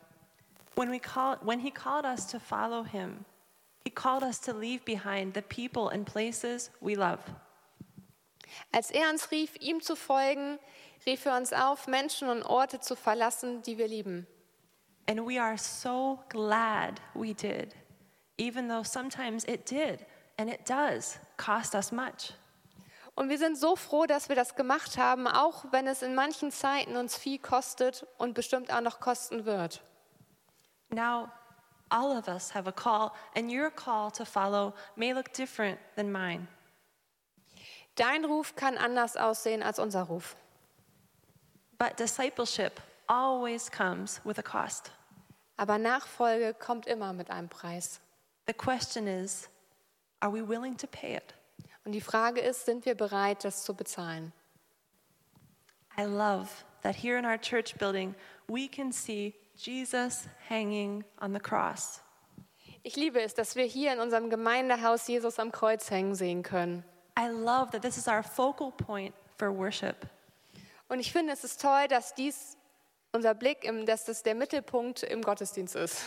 When, 0.76 0.92
we 0.92 1.00
call, 1.00 1.38
when 1.42 1.60
he 1.60 1.72
called 1.72 2.06
us 2.06 2.28
to 2.28 2.38
follow 2.38 2.84
him, 2.84 3.26
he 3.84 3.90
called 3.90 4.22
us 4.22 4.40
to 4.42 4.54
leave 4.54 4.86
behind 4.86 5.34
the 5.34 5.42
people 5.42 5.90
and 5.90 6.06
places 6.06 6.70
we 6.80 6.94
love. 6.94 7.22
Als 8.72 8.92
er 8.92 9.10
uns 9.10 9.32
rief, 9.32 9.56
ihm 9.60 9.82
zu 9.82 9.96
folgen, 9.96 10.60
rief 11.06 11.26
er 11.26 11.38
uns 11.38 11.54
auf, 11.54 11.88
Menschen 11.88 12.30
und 12.30 12.44
Orte 12.44 12.80
zu 12.80 12.96
verlassen, 12.96 13.62
die 13.62 13.78
wir 13.78 13.88
lieben. 13.88 14.28
And 15.08 15.20
we 15.28 15.40
are 15.40 15.58
so 15.58 16.20
glad 16.30 17.00
we 17.14 17.34
did, 17.34 17.76
even 18.38 18.68
though 18.68 18.84
sometimes 18.84 19.44
it 19.46 19.70
did 19.70 20.06
and 20.38 20.50
it 20.50 20.68
does 20.68 21.20
cost 21.38 21.76
us 21.76 21.92
much. 21.92 22.34
Und 23.16 23.30
wir 23.30 23.38
sind 23.38 23.58
so 23.58 23.78
froh, 23.78 24.06
dass 24.06 24.28
wir 24.28 24.36
das 24.36 24.56
gemacht 24.56 24.98
haben, 24.98 25.28
auch 25.28 25.66
wenn 25.72 25.88
es 25.88 26.02
in 26.02 26.16
manchen 26.16 26.52
Zeiten 26.52 26.98
uns 26.98 27.16
viel 27.16 27.40
kostet 27.40 28.06
und 28.18 28.34
bestimmt 28.34 28.74
auch 28.74 28.82
noch 28.82 29.00
kosten 29.00 29.46
wird. 29.46 29.82
Now, 30.90 31.32
all 31.90 32.18
of 32.18 32.28
us 32.28 32.54
have 32.54 32.68
a 32.68 32.74
call, 32.74 33.12
and 33.36 33.50
your 33.50 33.72
call 33.72 34.12
to 34.12 34.26
follow 34.26 34.74
may 34.96 35.14
look 35.14 35.32
different 35.34 35.80
than 35.96 36.12
mine. 36.12 36.48
Dein 37.96 38.26
Ruf 38.26 38.56
kann 38.56 38.78
anders 38.78 39.16
aussehen 39.16 39.64
als 39.64 39.80
unser 39.80 40.04
Ruf. 40.04 40.36
But 41.78 42.00
discipleship 42.00 42.82
always 43.08 43.70
comes 43.70 44.22
with 44.24 44.38
a 44.38 44.44
cost. 44.44 44.92
Aber 45.58 45.78
Nachfolge 45.78 46.54
kommt 46.54 46.88
immer 46.88 47.14
mit 47.14 47.30
einem 47.30 47.50
Preis. 47.50 48.02
The 48.48 48.54
question 48.54 49.08
is 49.08 49.50
are 50.20 50.32
we 50.32 50.48
willing 50.48 50.78
to 50.78 50.88
pay 50.88 51.16
it? 51.16 51.34
Und 51.86 51.92
die 51.92 52.02
Frage 52.02 52.42
ist, 52.42 52.66
sind 52.66 52.86
wir 52.86 52.96
bereit, 52.96 53.44
das 53.44 53.64
zu 53.64 53.76
bezahlen? 53.76 54.34
I 55.98 56.04
love 56.04 56.50
that 56.82 56.96
here 56.96 57.18
in 57.18 57.26
our 57.26 57.38
church 57.38 57.76
building, 57.78 58.16
we 58.48 58.68
can 58.68 58.92
see 58.92 59.34
Jesus 59.56 60.28
hanging 60.50 61.06
on 61.22 61.34
the 61.34 61.40
cross. 61.40 62.02
Ich 62.84 62.96
liebe 62.96 63.22
es, 63.22 63.34
dass 63.34 63.56
wir 63.56 63.66
hier 63.66 63.94
in 63.94 64.00
unserem 64.00 64.30
Gemeindehaus 64.30 65.08
Jesus 65.08 65.40
am 65.40 65.52
Kreuz 65.52 65.90
hängen 65.90 66.16
sehen 66.16 66.44
können. 66.44 66.84
I 67.18 67.30
love 67.30 67.72
that 67.72 67.82
this 67.82 67.98
is 67.98 68.08
our 68.08 68.24
focal 68.24 68.72
point 68.72 69.14
for 69.38 69.52
worship. 69.52 70.08
Und 70.90 71.00
ich 71.00 71.12
finde, 71.12 71.34
es 71.34 71.44
ist 71.44 71.62
toll, 71.62 71.88
dass 71.88 72.14
dies 72.14 72.58
unser 73.12 73.34
Blick, 73.34 73.64
im, 73.64 73.86
dass 73.86 74.06
das 74.06 74.24
der 74.24 74.36
Mittelpunkt 74.36 75.04
im 75.04 75.22
Gottesdienst 75.22 75.76
ist. 75.76 76.04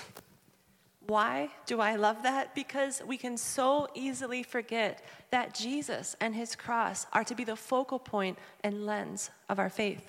Why 1.08 1.48
do 1.66 1.80
I 1.80 1.96
love 1.96 2.22
that? 2.22 2.54
Because 2.54 3.02
we 3.02 3.16
can 3.16 3.38
so 3.38 3.88
easily 3.94 4.44
forget 4.44 5.02
that 5.30 5.54
Jesus 5.54 6.14
and 6.20 6.34
his 6.34 6.54
cross 6.54 7.06
are 7.12 7.24
to 7.24 7.34
be 7.34 7.44
the 7.44 7.56
focal 7.56 7.98
point 7.98 8.38
and 8.62 8.84
lens 8.84 9.30
of 9.48 9.58
our 9.58 9.70
faith. 9.70 10.02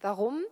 Warum? 0.00 0.44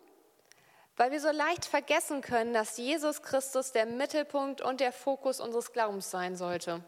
Weil 0.97 1.13
wir 1.13 1.21
so 1.21 1.31
leicht 1.31 1.65
vergessen 1.67 2.21
können, 2.21 2.53
dass 2.53 2.77
Jesus 2.79 3.23
Christus 3.23 3.71
der 3.71 3.87
Mittelpunkt 3.87 4.61
und 4.61 4.81
der 4.81 4.93
Fokus 4.93 5.41
unseres 5.41 5.73
Glaubens 5.73 6.11
sein 6.11 6.37
sollte. 6.37 6.83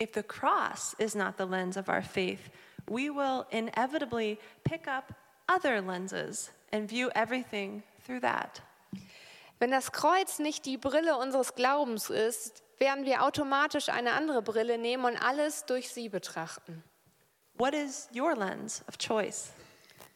If 0.00 0.12
the 0.12 0.22
cross 0.22 0.94
is 0.98 1.14
not 1.14 1.36
the 1.36 1.46
lens 1.46 1.76
of 1.76 1.88
our 1.88 2.02
faith, 2.02 2.50
we 2.88 3.10
will 3.10 3.46
inevitably 3.50 4.38
pick 4.64 4.88
up 4.88 5.12
other 5.48 5.80
lenses 5.80 6.50
and 6.72 6.88
view 6.88 7.10
everything 7.14 7.82
through 8.04 8.20
that. 8.20 8.60
Wenn 9.60 9.70
das 9.70 9.92
Kreuz 9.92 10.38
nicht 10.38 10.66
die 10.66 10.76
Brille 10.76 11.16
unseres 11.16 11.54
Glaubens 11.54 12.10
ist, 12.10 12.62
werden 12.78 13.04
wir 13.04 13.22
automatisch 13.22 13.88
eine 13.88 14.12
andere 14.12 14.42
Brille 14.42 14.78
nehmen 14.78 15.04
und 15.04 15.16
alles 15.16 15.64
durch 15.64 15.90
sie 15.90 16.08
betrachten. 16.08 16.82
What 17.56 17.72
is 17.72 18.08
your 18.12 18.34
lens 18.34 18.82
of 18.88 18.98
choice? 18.98 19.52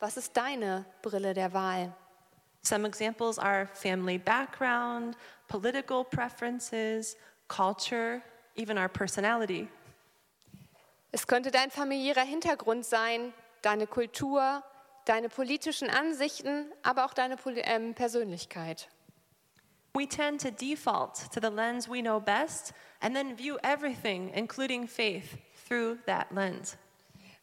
Was 0.01 0.17
ist 0.17 0.37
deine 0.37 0.85
Brille 1.03 1.35
der 1.35 1.53
Wahl? 1.53 1.95
Some 2.63 2.87
examples 2.87 3.39
are 3.39 3.69
family 3.69 4.19
background, 4.19 5.17
political 5.47 6.05
preferences, 6.05 7.17
culture, 7.47 8.21
even 8.59 8.77
our 8.79 8.89
personality. 8.89 9.69
Es 11.11 11.27
könnte 11.27 11.51
dein 11.51 11.71
familiärer 11.71 12.23
Hintergrund 12.23 12.85
sein, 12.85 13.33
deine 13.63 13.87
Kultur, 13.87 14.63
deine 15.07 15.29
politischen 15.29 15.89
Ansichten, 15.89 16.71
aber 16.83 17.07
auch 17.07 17.15
deine 17.15 17.37
Poli- 17.37 17.63
ähm, 17.65 17.95
Persönlichkeit. 17.95 18.89
We 19.95 20.07
tend 20.07 20.43
to 20.43 20.51
default 20.51 21.33
to 21.33 21.41
the 21.41 21.49
lens 21.49 21.89
we 21.89 22.03
know 22.03 22.21
best 22.21 22.75
and 23.01 23.15
then 23.17 23.39
view 23.39 23.57
everything, 23.63 24.29
including 24.35 24.87
faith, 24.87 25.39
through 25.67 25.97
that 26.07 26.31
lens. 26.31 26.77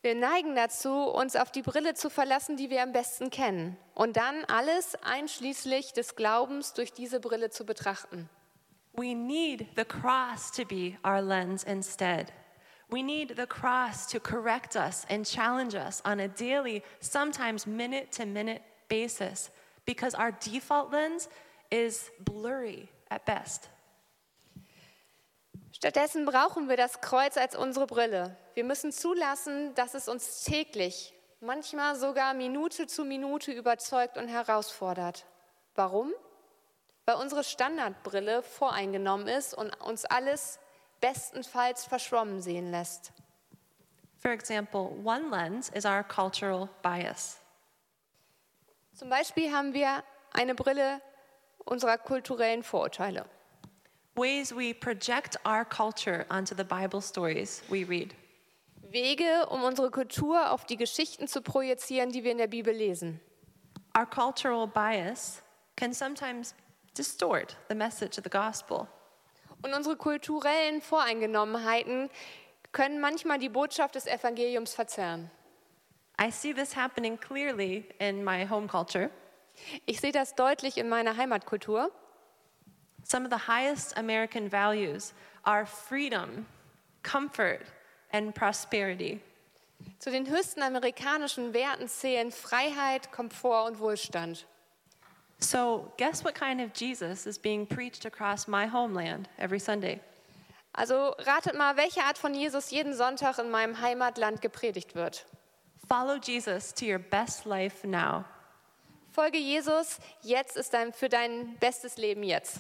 Wir 0.03 0.13
neigen 0.13 0.55
dazu, 0.55 0.91
uns 1.09 1.35
auf 1.35 1.51
die 1.51 1.63
Brille 1.63 1.95
zu 1.95 2.11
verlassen, 2.11 2.57
die 2.57 2.69
wir 2.69 2.83
am 2.83 2.91
besten 2.91 3.31
kennen, 3.31 3.75
und 3.95 4.17
dann 4.17 4.45
alles 4.45 4.93
einschließlich 5.03 5.93
des 5.93 6.15
Glaubens 6.15 6.73
durch 6.73 6.93
diese 6.93 7.19
Brille 7.19 7.49
zu 7.49 7.65
betrachten. 7.65 8.29
We 8.97 9.13
need 9.13 9.67
the 9.75 9.85
cross 9.85 10.51
to 10.51 10.65
be 10.65 10.97
our 11.03 11.21
lens 11.21 11.63
instead. 11.63 12.31
We 12.89 13.03
need 13.03 13.35
the 13.35 13.47
cross 13.47 14.05
to 14.07 14.19
correct 14.19 14.75
us 14.75 15.05
and 15.09 15.25
challenge 15.25 15.75
us 15.75 16.01
on 16.05 16.19
a 16.19 16.27
daily, 16.27 16.83
sometimes 17.01 17.65
minute 17.67 18.11
to 18.13 18.25
minute 18.25 18.61
basis, 18.87 19.49
because 19.85 20.15
our 20.15 20.31
default 20.31 20.91
lens 20.91 21.27
is 21.71 22.11
blurry 22.23 22.89
at 23.09 23.25
best. 23.25 23.69
Stattdessen 25.71 26.25
brauchen 26.25 26.69
wir 26.69 26.77
das 26.77 27.01
Kreuz 27.01 27.35
als 27.37 27.55
unsere 27.55 27.85
Brille. 27.85 28.37
Wir 28.53 28.63
müssen 28.63 28.93
zulassen, 28.93 29.75
dass 29.75 29.93
es 29.93 30.07
uns 30.07 30.45
täglich, 30.45 31.13
manchmal 31.41 31.97
sogar 31.97 32.33
Minute 32.33 32.87
zu 32.87 33.03
Minute 33.03 33.51
überzeugt 33.51 34.17
und 34.17 34.29
herausfordert. 34.29 35.25
Warum? 35.75 36.13
Weil 37.05 37.15
unsere 37.15 37.43
Standardbrille 37.43 38.41
voreingenommen 38.41 39.27
ist 39.27 39.53
und 39.53 39.79
uns 39.81 40.05
alles 40.05 40.59
bestenfalls 41.01 41.85
verschwommen 41.85 42.41
sehen 42.41 42.71
lässt. 42.71 43.11
For 44.17 44.31
example, 44.31 44.89
one 45.03 45.29
lens 45.29 45.69
is 45.69 45.85
our 45.85 46.03
cultural 46.03 46.67
bias. 46.81 47.39
Zum 48.93 49.09
Beispiel 49.09 49.51
haben 49.53 49.73
wir 49.73 50.03
eine 50.33 50.55
Brille 50.55 51.01
unserer 51.65 51.97
kulturellen 51.97 52.63
Vorurteile. 52.63 53.25
ways 54.15 54.53
we 54.53 54.73
project 54.73 55.35
our 55.45 55.65
culture 55.65 56.25
onto 56.29 56.55
the 56.55 56.63
Bible 56.63 57.01
stories 57.01 57.61
we 57.69 57.83
read. 57.83 58.15
Wege, 58.91 59.45
um 59.49 59.63
unsere 59.63 59.91
Kultur 59.91 60.51
auf 60.51 60.65
die 60.65 60.77
Geschichten 60.77 61.27
zu 61.27 61.41
projizieren, 61.41 62.11
die 62.11 62.23
wir 62.23 62.31
in 62.31 62.37
der 62.37 62.47
Bibel 62.47 62.73
lesen. 62.73 63.19
Our 63.97 64.05
cultural 64.05 64.67
bias 64.67 65.41
can 65.75 65.93
sometimes 65.93 66.55
distort 66.97 67.57
the 67.69 67.75
message 67.75 68.17
of 68.17 68.23
the 68.23 68.29
gospel. 68.29 68.87
Und 69.61 69.73
unsere 69.73 69.95
kulturellen 69.95 70.81
Voreingenommenheiten 70.81 72.09
können 72.71 72.99
manchmal 72.99 73.39
die 73.39 73.49
Botschaft 73.49 73.95
des 73.95 74.05
Evangeliums 74.05 74.73
verzerren. 74.73 75.31
I 76.19 76.31
see 76.31 76.53
this 76.53 76.75
happening 76.75 77.17
clearly 77.17 77.85
in 77.99 78.23
my 78.23 78.47
home 78.47 78.67
culture. 78.67 79.09
Ich 79.85 79.99
sehe 80.01 80.11
das 80.11 80.35
deutlich 80.35 80.77
in 80.77 80.89
meiner 80.89 81.17
Heimatkultur. 81.17 81.91
Some 83.03 83.25
of 83.25 83.31
the 83.31 83.47
highest 83.47 83.97
American 83.97 84.51
values 84.51 85.13
are 85.43 85.65
freedom, 85.65 86.45
comfort, 87.03 87.61
and 88.11 88.33
prosperity. 88.33 89.21
Zu 89.99 90.11
den 90.11 90.29
höchsten 90.29 90.61
amerikanischen 90.61 91.53
Werten 91.53 91.87
zählen 91.87 92.31
Freiheit, 92.31 93.11
Komfort 93.11 93.67
und 93.67 93.79
Wohlstand. 93.79 94.47
So, 95.39 95.91
guess 95.97 96.23
what 96.23 96.33
kind 96.33 96.61
of 96.61 96.73
Jesus 96.73 97.27
is 97.27 97.37
being 97.37 97.65
preached 97.65 98.05
across 98.05 98.47
my 98.47 98.65
homeland 98.65 99.27
every 99.37 99.59
Sunday? 99.59 99.99
Also 100.73 101.15
ratet 101.19 101.55
mal, 101.55 101.77
welche 101.77 102.01
Art 102.01 102.17
von 102.17 102.33
Jesus 102.33 102.71
jeden 102.71 102.93
Sonntag 102.93 103.39
in 103.39 103.49
meinem 103.49 103.79
Heimatland 103.79 104.41
gepredigt 104.41 104.95
wird. 104.95 105.25
Follow 105.87 106.17
Jesus 106.17 106.73
to 106.73 106.85
your 106.85 106.99
best 106.99 107.45
life 107.45 107.87
now. 107.87 108.25
Folge 109.11 109.37
Jesus, 109.37 109.99
jetzt 110.21 110.57
ist 110.57 110.73
dein, 110.73 110.91
für 110.91 111.07
dein 111.07 111.55
bestes 111.59 111.95
Leben 111.95 112.23
jetzt. 112.23 112.59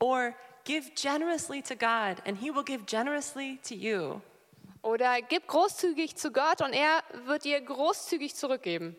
Or 0.00 0.34
give 0.64 0.90
generously 0.94 1.62
to 1.62 1.74
God, 1.74 2.20
and 2.26 2.36
He 2.38 2.50
will 2.50 2.64
give 2.64 2.84
generously 2.84 3.58
to 3.66 3.74
you. 3.74 4.20
Oder 4.82 5.22
gib 5.22 5.46
großzügig 5.46 6.16
zu 6.16 6.30
Gott 6.30 6.60
und 6.60 6.74
er 6.74 7.02
wird 7.24 7.44
dir 7.44 7.58
großzügig 7.62 8.34
zurückgeben. 8.34 8.94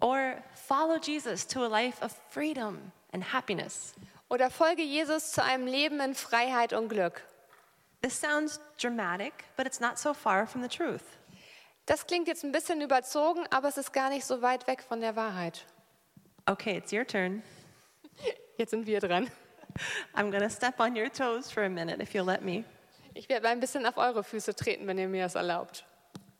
Or 0.00 0.42
follow 0.54 0.98
Jesus 0.98 1.44
to 1.46 1.64
a 1.64 1.68
life 1.68 2.02
of 2.02 2.12
freedom 2.30 2.92
and 3.12 3.22
happiness. 3.22 3.94
Oder 4.30 4.50
folge 4.50 4.82
Jesus 4.82 5.32
zu 5.32 5.42
einem 5.42 5.66
Leben 5.66 6.00
in 6.00 6.14
Freiheit 6.14 6.72
und 6.72 6.88
Glück. 6.88 7.22
This 8.02 8.14
sounds 8.14 8.60
dramatic, 8.76 9.44
but 9.56 9.66
it's 9.66 9.80
not 9.80 9.98
so 9.98 10.14
far 10.14 10.46
from 10.46 10.62
the 10.62 10.68
truth. 10.68 11.02
Das 11.86 12.06
klingt 12.06 12.28
jetzt 12.28 12.44
ein 12.44 12.52
bisschen 12.52 12.80
überzogen, 12.82 13.46
aber 13.50 13.68
es 13.68 13.78
ist 13.78 13.92
gar 13.92 14.10
nicht 14.10 14.24
so 14.24 14.42
weit 14.42 14.66
weg 14.66 14.82
von 14.82 15.00
der 15.00 15.16
Wahrheit. 15.16 15.64
Okay, 16.46 16.76
it's 16.76 16.92
your 16.92 17.06
turn. 17.06 17.42
Jetzt 18.58 18.70
sind 18.70 18.86
wir 18.86 19.00
dran. 19.00 19.30
I'm 20.14 20.30
to 20.30 20.48
step 20.50 20.80
on 20.80 20.96
your 20.96 21.08
toes 21.08 21.50
for 21.50 21.64
a 21.64 21.68
minute 21.68 22.02
if 22.02 22.14
you'll 22.14 22.24
let 22.24 22.42
me. 22.42 22.64
Ich 23.14 23.28
werde 23.28 23.48
ein 23.48 23.60
bisschen 23.60 23.86
auf 23.86 23.96
eure 23.96 24.22
Füße 24.22 24.54
treten, 24.54 24.86
wenn 24.86 24.98
ihr 24.98 25.08
mir 25.08 25.24
das 25.24 25.34
erlaubt. 25.34 25.84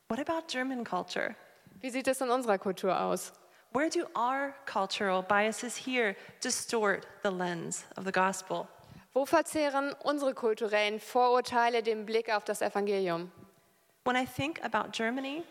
What 0.09 0.19
about 0.21 0.47
German 0.49 0.85
culture? 0.85 1.35
Wie 1.81 1.91
sieht 1.91 2.09
es 2.09 2.21
in 2.21 2.31
unserer 2.31 2.59
Kultur 2.59 3.01
aus? 3.01 3.33
Where 3.73 3.91
do 3.91 4.07
our 4.17 4.55
cultural 4.65 5.23
biases 5.23 5.77
here 5.77 6.17
distort 6.41 7.07
the 7.23 7.31
lens 7.31 7.85
of 7.97 8.05
the 8.05 8.13
gospel? 8.13 8.67
Wo 9.15 9.27
verzehren 9.27 9.95
unsere 10.05 10.33
kulturellen 10.35 11.01
Vorurteile 11.01 11.83
den 11.83 12.07
Blick 12.07 12.29
auf 12.31 12.45
das 12.45 12.63
Evangelium? 12.63 13.31
When 14.05 14.17
I 14.17 14.25
think 14.25 14.61
about 14.63 14.93
Germany, 14.93 15.45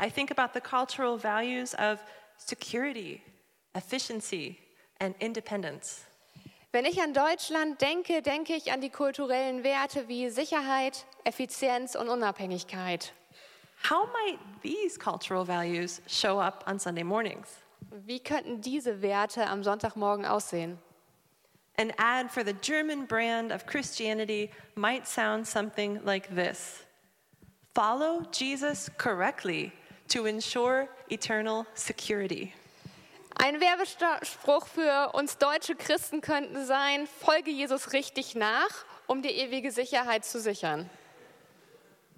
I 0.00 0.08
think 0.08 0.30
about 0.30 0.54
the 0.54 0.60
cultural 0.60 1.18
values 1.18 1.74
of 1.74 1.98
security, 2.38 3.22
efficiency, 3.74 4.58
and 5.00 5.14
independence. 5.20 6.04
Wenn 6.70 6.84
ich 6.84 7.00
an 7.00 7.12
Deutschland 7.12 7.80
denke, 7.80 8.22
denke 8.22 8.54
ich 8.54 8.72
an 8.72 8.80
die 8.80 8.90
kulturellen 8.90 9.64
Werte 9.64 10.06
wie 10.08 10.28
Sicherheit, 10.30 11.06
Effizienz 11.24 11.96
und 11.96 12.08
Unabhängigkeit. 12.08 13.12
How 13.82 14.06
might 14.06 14.38
these 14.62 14.98
cultural 14.98 15.44
values 15.44 16.00
show 16.06 16.38
up 16.38 16.64
on 16.66 16.78
Sunday 16.78 17.02
mornings? 17.02 17.62
Wie 18.06 18.20
könnten 18.20 18.60
diese 18.60 19.00
Werte 19.02 19.46
am 19.46 19.62
Sonntagmorgen 19.62 20.24
aussehen? 20.26 20.78
An 21.78 21.92
ad 21.96 22.30
for 22.30 22.42
the 22.42 22.54
German 22.54 23.06
brand 23.06 23.52
of 23.52 23.64
Christianity 23.64 24.50
might 24.74 25.06
sound 25.06 25.46
something 25.46 26.00
like 26.04 26.34
this 26.34 26.84
Follow 27.74 28.26
Jesus 28.32 28.90
correctly 28.98 29.72
to 30.08 30.26
ensure 30.26 30.88
eternal 31.10 31.66
security. 31.74 32.52
Ein 33.36 33.60
Werbespruch 33.60 34.66
für 34.66 35.14
uns 35.14 35.38
deutsche 35.38 35.76
Christen 35.76 36.20
könnte 36.20 36.66
sein, 36.66 37.06
folge 37.06 37.52
Jesus 37.52 37.92
richtig 37.92 38.34
nach, 38.34 38.84
um 39.06 39.22
die 39.22 39.30
ewige 39.30 39.70
Sicherheit 39.70 40.24
zu 40.24 40.40
sichern. 40.40 40.90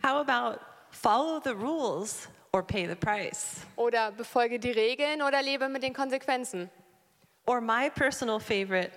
How 0.03 0.27
about 0.27 0.61
follow 0.91 1.41
the 1.41 1.55
rules 1.55 2.29
or 2.53 2.63
pay 2.63 2.87
the 2.87 2.97
price? 2.97 3.65
Oder 3.77 4.13
befolge 4.13 4.59
die 4.59 4.73
Regeln 4.73 5.23
oder 5.23 5.43
lebe 5.43 5.69
mit 5.69 5.83
den 5.83 5.95
Konsequenzen. 5.95 6.71
Or 7.47 7.61
my 7.61 7.89
personal 7.91 8.39
favorite, 8.39 8.93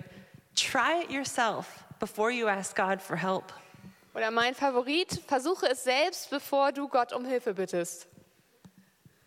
try 0.55 1.01
it 1.01 1.11
yourself 1.11 1.83
before 1.99 2.31
you 2.31 2.47
ask 2.47 2.75
God 2.75 3.01
for 3.01 3.15
help. 3.15 3.51
Oder 4.15 4.29
mein 4.29 4.53
Favorit, 4.53 5.21
versuche 5.27 5.69
es 5.69 5.83
selbst, 5.83 6.29
bevor 6.29 6.71
du 6.71 6.87
Gott 6.87 7.13
um 7.13 7.25
Hilfe 7.25 7.53
bittest. 7.53 8.07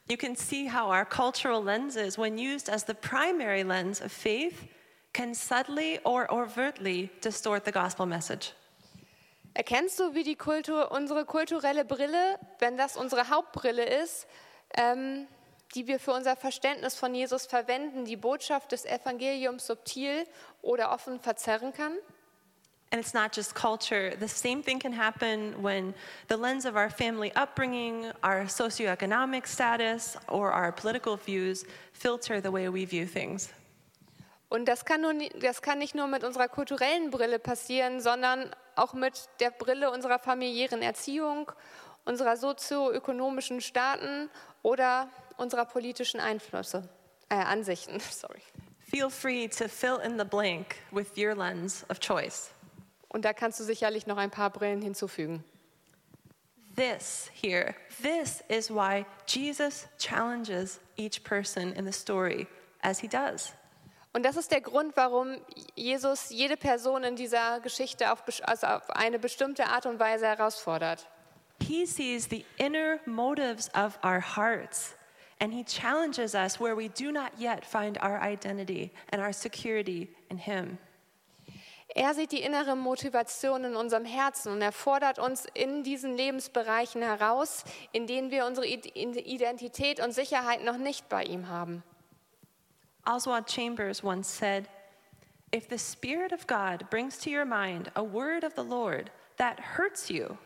You 0.08 0.16
can 0.16 0.36
see 0.36 0.66
how 0.66 0.88
our 0.88 1.04
cultural 1.04 1.60
lenses, 1.60 2.16
when 2.16 2.38
used 2.38 2.68
as 2.68 2.84
the 2.84 2.94
primary 2.94 3.64
lens 3.64 4.00
of 4.00 4.12
faith, 4.12 4.68
can 5.12 5.34
subtly 5.34 5.98
or 6.04 6.30
overtly 6.32 7.10
distort 7.20 7.64
the 7.64 7.72
gospel 7.72 8.06
message. 8.06 8.52
Erkennst 9.56 9.98
du, 9.98 10.12
wie 10.12 10.22
die 10.22 10.36
Kultur, 10.36 10.92
unsere 10.92 11.24
kulturelle 11.24 11.86
Brille, 11.86 12.38
wenn 12.58 12.76
das 12.76 12.94
unsere 12.94 13.30
Hauptbrille 13.30 13.86
ist, 13.86 14.26
ähm, 14.76 15.26
die 15.74 15.86
wir 15.86 15.98
für 15.98 16.12
unser 16.12 16.36
Verständnis 16.36 16.94
von 16.94 17.14
Jesus 17.14 17.46
verwenden, 17.46 18.04
die 18.04 18.18
Botschaft 18.18 18.72
des 18.72 18.84
Evangeliums 18.84 19.66
subtil 19.66 20.26
oder 20.60 20.92
offen 20.92 21.20
verzerren 21.20 21.72
kann? 21.72 21.94
And 22.92 23.00
it's 23.00 23.14
not 23.14 23.34
just 23.34 23.54
culture. 23.54 24.14
The 24.20 24.28
same 24.28 24.62
thing 24.62 24.78
can 24.78 24.92
happen 24.92 25.54
when 25.64 25.94
the 26.28 26.36
lens 26.36 26.66
of 26.66 26.74
our 26.74 26.90
family 26.90 27.32
upbringing, 27.34 28.12
our 28.22 28.46
socioeconomic 28.46 29.46
status, 29.46 30.18
or 30.28 30.52
our 30.52 30.70
political 30.70 31.16
views 31.16 31.64
filter 31.94 32.42
the 32.42 32.52
way 32.52 32.68
we 32.68 32.86
view 32.86 33.06
things. 33.06 33.48
Und 34.50 34.66
das 34.66 34.84
kann, 34.84 35.00
nur, 35.00 35.14
das 35.40 35.62
kann 35.62 35.78
nicht 35.78 35.94
nur 35.94 36.08
mit 36.08 36.24
unserer 36.24 36.48
kulturellen 36.48 37.10
Brille 37.10 37.38
passieren, 37.38 38.02
sondern 38.02 38.50
auch 38.76 38.92
mit 38.92 39.28
der 39.40 39.50
Brille 39.50 39.90
unserer 39.90 40.18
familiären 40.18 40.82
Erziehung, 40.82 41.50
unserer 42.04 42.36
sozioökonomischen 42.36 43.60
Staaten 43.60 44.30
oder 44.62 45.08
unserer 45.36 45.64
politischen 45.64 46.20
Einflüsse, 46.20 46.88
äh, 47.28 47.34
Ansichten. 47.34 48.00
Sorry. 48.10 48.42
Feel 48.78 49.10
free 49.10 49.48
to 49.48 49.68
fill 49.68 49.98
in 50.04 50.18
the 50.18 50.24
blank 50.24 50.76
with 50.92 51.16
your 51.16 51.34
lens 51.34 51.84
of 51.90 51.98
choice. 51.98 52.52
Und 53.08 53.24
da 53.24 53.32
kannst 53.32 53.58
du 53.58 53.64
sicherlich 53.64 54.06
noch 54.06 54.16
ein 54.16 54.30
paar 54.30 54.50
Brillen 54.50 54.82
hinzufügen. 54.82 55.42
This 56.76 57.30
here, 57.32 57.74
this 58.02 58.44
is 58.48 58.70
why 58.70 59.06
Jesus 59.26 59.88
challenges 59.98 60.78
each 60.96 61.24
person 61.24 61.72
in 61.72 61.86
the 61.86 61.92
story 61.92 62.46
as 62.82 63.00
he 63.00 63.08
does. 63.08 63.54
Und 64.16 64.22
das 64.22 64.38
ist 64.38 64.50
der 64.50 64.62
Grund, 64.62 64.96
warum 64.96 65.36
Jesus 65.74 66.30
jede 66.30 66.56
Person 66.56 67.04
in 67.04 67.16
dieser 67.16 67.60
Geschichte 67.60 68.10
auf, 68.10 68.22
also 68.44 68.66
auf 68.66 68.88
eine 68.88 69.18
bestimmte 69.18 69.66
Art 69.66 69.84
und 69.84 70.00
Weise 70.00 70.26
herausfordert. 70.26 71.06
He 71.62 71.84
sees 71.84 72.26
the 72.30 72.46
inner 72.56 72.98
motives 73.04 73.68
of 73.74 73.98
our 74.02 74.22
hearts, 74.22 74.96
and 75.38 75.52
he 75.52 75.62
challenges 75.62 76.34
us 76.34 76.58
where 76.58 76.74
we 76.74 76.88
do 76.88 77.12
not 77.12 77.30
yet 77.38 77.66
find 77.66 78.02
our 78.02 78.18
identity 78.22 78.90
and 79.12 79.20
our 79.20 79.34
security 79.34 80.08
in 80.30 80.38
him. 80.38 80.78
Er 81.94 82.14
sieht 82.14 82.32
die 82.32 82.40
innere 82.40 82.74
Motivation 82.74 83.64
in 83.64 83.76
unserem 83.76 84.06
Herzen 84.06 84.50
und 84.50 84.62
er 84.62 84.72
fordert 84.72 85.18
uns 85.18 85.44
in 85.52 85.82
diesen 85.82 86.16
Lebensbereichen 86.16 87.02
heraus, 87.02 87.64
in 87.92 88.06
denen 88.06 88.30
wir 88.30 88.46
unsere 88.46 88.66
Id- 88.66 88.96
Identität 88.96 90.00
und 90.00 90.12
Sicherheit 90.12 90.64
noch 90.64 90.78
nicht 90.78 91.10
bei 91.10 91.22
ihm 91.22 91.48
haben. 91.50 91.82
Oswald 93.06 93.46
Chambers 93.46 94.02
once 94.02 94.26
said, 94.26 94.68
If 95.52 95.68
the 95.68 95.78
Spirit 95.78 96.32
of 96.32 96.46
God 96.46 96.86
brings 96.90 97.18
to 97.18 97.30
your 97.30 97.44
mind 97.44 97.90
a 97.94 98.02
word 98.02 98.42
of 98.42 98.54
the 98.54 98.64
Lord 98.64 99.10
that 99.36 99.60
hurts 99.60 100.10
you, 100.10 100.36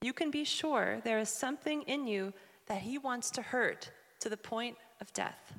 you 0.00 0.12
can 0.12 0.30
be 0.30 0.44
sure 0.44 1.00
there 1.02 1.18
is 1.18 1.28
something 1.28 1.82
in 1.82 2.06
you 2.06 2.32
that 2.66 2.82
He 2.82 2.96
wants 2.96 3.30
to 3.32 3.42
hurt 3.42 3.90
to 4.20 4.28
the 4.28 4.36
point 4.36 4.76
of 5.00 5.12
death. 5.12 5.52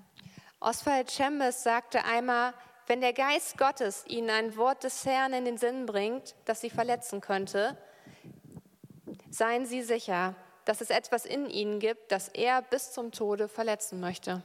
Oswald 0.62 1.08
Chambers 1.08 1.62
sagte 1.62 2.06
einmal, 2.06 2.54
wenn 2.88 3.02
der 3.02 3.14
Geist 3.14 3.58
Gottes 3.58 4.06
ihnen 4.08 4.30
ein 4.30 4.56
Wort 4.56 4.84
des 4.84 5.06
Herrn 5.06 5.34
in 5.34 5.46
den 5.46 5.58
Sinn 5.58 5.86
bringt, 5.86 6.36
das 6.46 6.62
sie 6.62 6.70
verletzen 6.70 7.20
könnte, 7.20 7.78
seien 9.30 9.66
sie 9.66 9.82
sicher, 9.82 10.36
dass 10.66 10.82
es 10.82 10.90
etwas 10.90 11.26
in 11.26 11.50
ihnen 11.50 11.80
gibt, 11.80 12.12
das 12.12 12.28
er 12.30 12.62
bis 12.62 12.92
zum 12.92 13.12
Tode 13.12 13.48
verletzen 13.48 14.00
möchte. 14.00 14.44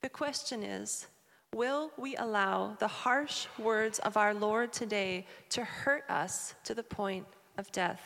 The 0.00 0.08
question 0.08 0.62
is 0.62 1.06
Will 1.54 1.90
we 1.96 2.14
allow 2.16 2.76
the 2.78 2.88
harsh 2.88 3.46
words 3.58 3.98
of 4.00 4.16
our 4.16 4.34
Lord 4.34 4.72
today 4.72 5.26
to 5.50 5.64
hurt 5.64 6.08
us 6.10 6.54
to 6.64 6.74
the 6.74 6.82
point 6.82 7.26
of 7.56 7.72
death? 7.72 8.00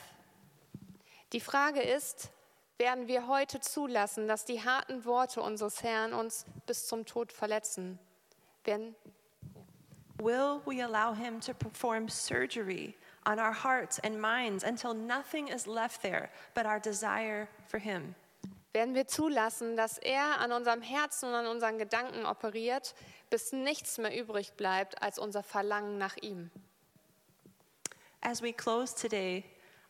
Die 1.31 1.41
Frage 1.41 1.83
ist, 1.83 2.31
werden 2.79 3.09
wir 3.09 3.27
heute 3.27 3.61
zulassen, 3.61 4.27
dass 4.29 4.45
die 4.45 4.61
harten 4.61 5.05
Worte 5.05 5.43
unseres 5.43 5.83
Herrn 5.83 6.13
uns 6.13 6.45
bis 6.67 6.87
zum 6.87 7.05
Tod 7.05 7.33
verletzen? 7.33 7.99
Werden, 8.65 8.95
Will 10.21 10.63
we 10.65 10.81
allow 10.81 11.13
him 11.15 11.41
to 11.41 11.53
perform 11.53 12.09
surgery 12.09 12.97
on 13.27 13.41
our 13.41 13.53
hearts 13.53 13.99
and 14.05 14.21
minds 14.21 14.63
until 14.63 14.95
nothing 14.95 15.49
is 15.49 15.67
left 15.67 16.01
there 16.03 16.31
but 16.55 16.65
our 16.65 16.79
desire 16.79 17.49
for 17.67 17.79
him? 17.79 18.15
Werden 18.73 18.95
wir 18.95 19.07
zulassen, 19.07 19.77
dass 19.77 19.99
er 19.99 20.41
an 20.41 20.53
unserem 20.53 20.83
Herzen 20.83 21.29
und 21.29 21.35
an 21.35 21.47
unseren 21.47 21.79
Gedanken 21.79 22.25
operiert, 22.25 22.95
bis 23.31 23.53
nichts 23.53 23.99
mehr 23.99 24.19
übrig 24.19 24.55
bleibt 24.55 25.03
als 25.03 25.19
unser 25.19 25.43
Verlangen 25.43 25.99
nach 25.99 26.17
ihm? 26.17 26.51
As 28.21 28.41
we 28.43 28.53
close 28.53 28.95
today, 28.95 29.45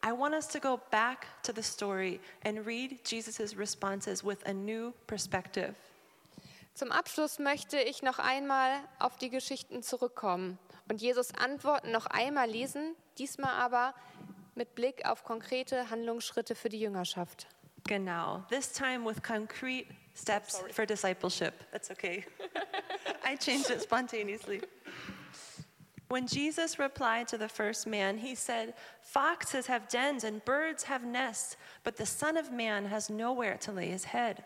I 0.04 0.10
want 0.10 0.34
us 0.34 0.48
to 0.48 0.58
go 0.58 0.80
back 0.90 1.26
to 1.44 1.52
the 1.54 1.62
story 1.62 2.18
and 2.44 2.66
read 2.66 2.98
Jesus' 3.04 3.56
responses 3.56 4.24
with 4.24 4.38
a 4.46 4.52
new 4.52 4.92
perspective. 5.06 5.74
Zum 6.74 6.90
Abschluss 6.90 7.38
möchte 7.38 7.78
ich 7.78 8.02
noch 8.02 8.18
einmal 8.18 8.80
auf 8.98 9.18
die 9.18 9.28
Geschichten 9.28 9.82
zurückkommen 9.82 10.58
und 10.88 11.02
Jesus 11.02 11.34
Antworten 11.34 11.92
noch 11.92 12.06
einmal 12.06 12.48
lesen, 12.48 12.96
diesmal 13.18 13.52
aber 13.52 13.94
mit 14.54 14.74
Blick 14.74 15.04
auf 15.04 15.22
konkrete 15.22 15.90
Handlungsschritte 15.90 16.54
für 16.54 16.70
die 16.70 16.80
Jüngerschaft. 16.80 17.46
Genau. 17.84 18.44
This 18.48 18.72
time 18.72 19.04
with 19.04 19.22
concrete 19.22 19.88
steps 20.14 20.62
for 20.72 20.86
discipleship. 20.86 21.64
That's 21.72 21.90
okay. 21.90 22.24
I 23.24 23.36
changed 23.36 23.70
it 23.70 23.82
spontaneously. 23.82 24.60
When 26.08 26.26
Jesus 26.26 26.78
replied 26.78 27.26
to 27.28 27.38
the 27.38 27.48
first 27.48 27.86
man, 27.86 28.18
he 28.18 28.34
said, 28.34 28.74
Foxes 29.00 29.66
have 29.66 29.88
dens 29.88 30.24
and 30.24 30.44
birds 30.44 30.82
have 30.84 31.04
nests, 31.04 31.56
but 31.84 31.96
the 31.96 32.04
Son 32.04 32.36
of 32.36 32.52
Man 32.52 32.84
has 32.84 33.08
nowhere 33.08 33.56
to 33.58 33.72
lay 33.72 33.88
his 33.88 34.04
head. 34.04 34.44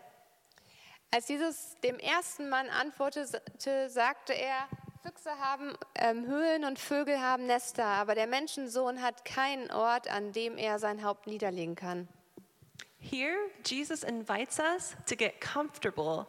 Als 1.11 1.27
Jesus 1.27 1.75
dem 1.83 1.99
ersten 1.99 2.49
Mann 2.49 2.69
antwortete, 2.69 3.89
sagte 3.89 4.33
er, 4.33 4.67
Füchse 5.03 5.31
haben 5.39 5.73
ähm, 5.95 6.25
Höhlen 6.25 6.65
und 6.65 6.79
Vögel 6.79 7.19
haben 7.19 7.45
Nester, 7.45 7.85
aber 7.85 8.15
der 8.15 8.27
Menschensohn 8.27 9.01
hat 9.01 9.23
keinen 9.23 9.71
Ort, 9.71 10.09
an 10.09 10.33
dem 10.33 10.57
er 10.57 10.79
sein 10.79 11.03
Haupt 11.03 11.27
niederlegen 11.27 11.75
kann. 11.75 12.07
Here, 12.99 13.49
Jesus 13.63 14.03
invites 14.03 14.59
us 14.59 14.95
to 15.05 15.15
get 15.15 15.39
comfortable 15.39 16.27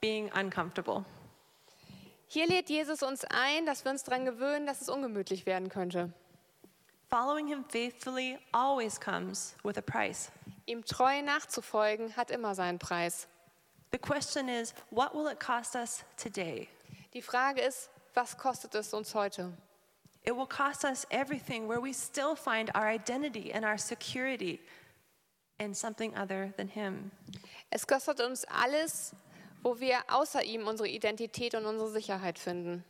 being 0.00 0.30
uncomfortable. 0.34 1.04
Hier 2.30 2.46
lädt 2.46 2.68
Jesus 2.68 3.02
uns 3.02 3.24
ein, 3.24 3.64
dass 3.64 3.84
wir 3.84 3.90
uns 3.90 4.04
daran 4.04 4.24
gewöhnen, 4.24 4.66
dass 4.66 4.82
es 4.82 4.88
ungemütlich 4.88 5.46
werden 5.46 5.68
könnte. 5.68 6.12
Following 7.08 7.46
him 7.46 7.64
faithfully 7.64 8.38
always 8.52 8.98
comes 8.98 9.54
with 9.64 9.78
a 9.78 9.82
price. 9.82 10.30
Ihm 10.66 10.84
treu 10.84 11.22
nachzufolgen 11.22 12.14
hat 12.16 12.30
immer 12.30 12.54
seinen 12.54 12.78
Preis. 12.78 13.26
The 13.92 13.98
question 13.98 14.50
is, 14.50 14.74
what 14.90 15.14
will 15.14 15.26
it 15.28 15.40
cost 15.40 15.74
us 15.74 16.04
today? 16.18 16.68
Die 17.14 17.22
Frage 17.22 17.62
ist, 17.62 17.88
was 18.14 18.36
kostet 18.36 18.74
es 18.74 18.92
uns 18.92 19.14
heute? 19.14 19.54
It 20.24 20.36
will 20.36 20.46
cost 20.46 20.84
us 20.84 21.06
everything 21.10 21.66
where 21.66 21.80
we 21.80 21.94
still 21.94 22.36
find 22.36 22.70
our 22.74 22.86
identity 22.86 23.50
and 23.50 23.64
our 23.64 23.78
security 23.78 24.60
in 25.58 25.74
something 25.74 26.16
other 26.16 26.52
than 26.56 26.68
him. 26.68 27.10
Es 27.70 27.86
kostet 27.86 28.20
uns 28.20 28.44
alles, 28.44 29.14
wo 29.62 29.80
wir 29.80 29.98
außer 30.08 30.42
ihm 30.44 30.66
unsere 30.66 30.88
Identität 30.88 31.54
und 31.54 31.66
unsere 31.66 31.90
Sicherheit 31.90 32.38
finden. 32.38 32.84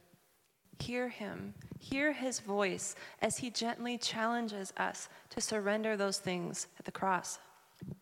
Hear 0.81 1.09
him, 1.09 1.55
hear 1.81 2.13
his 2.13 2.39
voice 2.39 2.95
as 3.21 3.39
he 3.39 3.51
gently 3.51 3.99
challenges 3.99 4.73
us 4.79 5.09
to 5.31 5.41
surrender 5.41 5.97
those 5.97 6.19
things 6.19 6.69
at 6.79 6.85
the 6.85 6.93
cross. 6.93 7.41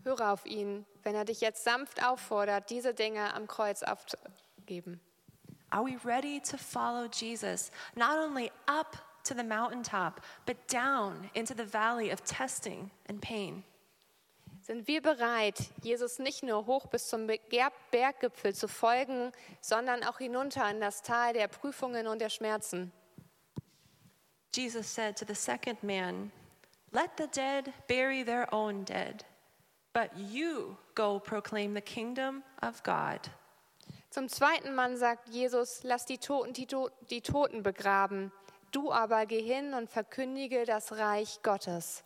Höre 0.05 0.33
auf 0.33 0.45
ihn, 0.47 0.85
wenn 1.03 1.15
er 1.15 1.25
dich 1.25 1.41
jetzt 1.41 1.65
sanft 1.65 2.03
auffordert, 2.03 2.71
diese 2.71 2.95
Dinge 2.95 3.33
am 3.35 3.47
Kreuz 3.47 3.83
aufzugeben. 3.83 5.01
Are 5.71 5.85
we 5.85 5.97
ready 6.05 6.41
to 6.41 6.57
follow 6.57 7.09
Jesus, 7.09 7.71
not 7.95 8.19
only 8.19 8.51
up 8.67 8.97
to 9.25 9.35
the 9.35 9.43
mountaintop, 9.43 10.21
but 10.47 10.57
down 10.69 11.31
into 11.35 11.55
the 11.55 11.65
valley 11.65 12.11
of 12.11 12.25
testing 12.25 12.91
and 13.09 13.21
pain? 13.21 13.65
Sind 14.67 14.89
wir 14.89 15.01
bereit, 15.01 15.61
Jesus 15.85 16.19
nicht 16.19 16.43
nur 16.43 16.67
hoch 16.67 16.89
bis 16.89 17.07
zum 17.07 17.29
Berggipfel 17.29 18.53
zu 18.53 18.67
folgen, 18.67 19.31
sondern 19.61 20.03
auch 20.03 20.19
hinunter 20.19 20.69
in 20.69 20.81
das 20.81 21.03
Tal 21.03 21.35
der 21.35 21.47
Prüfungen 21.47 22.09
und 22.09 22.19
der 22.19 22.31
Schmerzen? 22.31 22.91
Jesus 24.53 24.93
said 24.93 25.17
to 25.17 25.25
the 25.25 25.37
second 25.37 25.85
man, 25.85 26.33
Let 26.91 27.11
the 27.17 27.29
dead 27.29 27.73
bury 27.87 28.25
their 28.25 28.53
own 28.53 28.85
dead, 28.85 29.25
but 29.93 30.11
you 30.17 30.77
go 30.97 31.21
proclaim 31.21 31.73
the 31.73 31.81
kingdom 31.81 32.43
of 32.61 32.83
God. 32.83 33.21
Zum 34.11 34.29
zweiten 34.29 34.75
Mann 34.75 34.97
sagt 34.97 35.29
Jesus, 35.29 35.85
lass 35.85 36.07
die 36.07 36.19
Toten 36.19 36.55
die, 36.55 36.67
To- 36.67 36.91
die 37.09 37.21
Toten 37.21 37.63
begraben, 37.63 38.33
du 38.73 38.91
aber 38.91 39.27
geh 39.27 39.43
hin 39.43 39.75
und 39.75 39.89
verkündige 39.89 40.65
das 40.65 40.91
Reich 40.91 41.41
Gottes. 41.45 42.03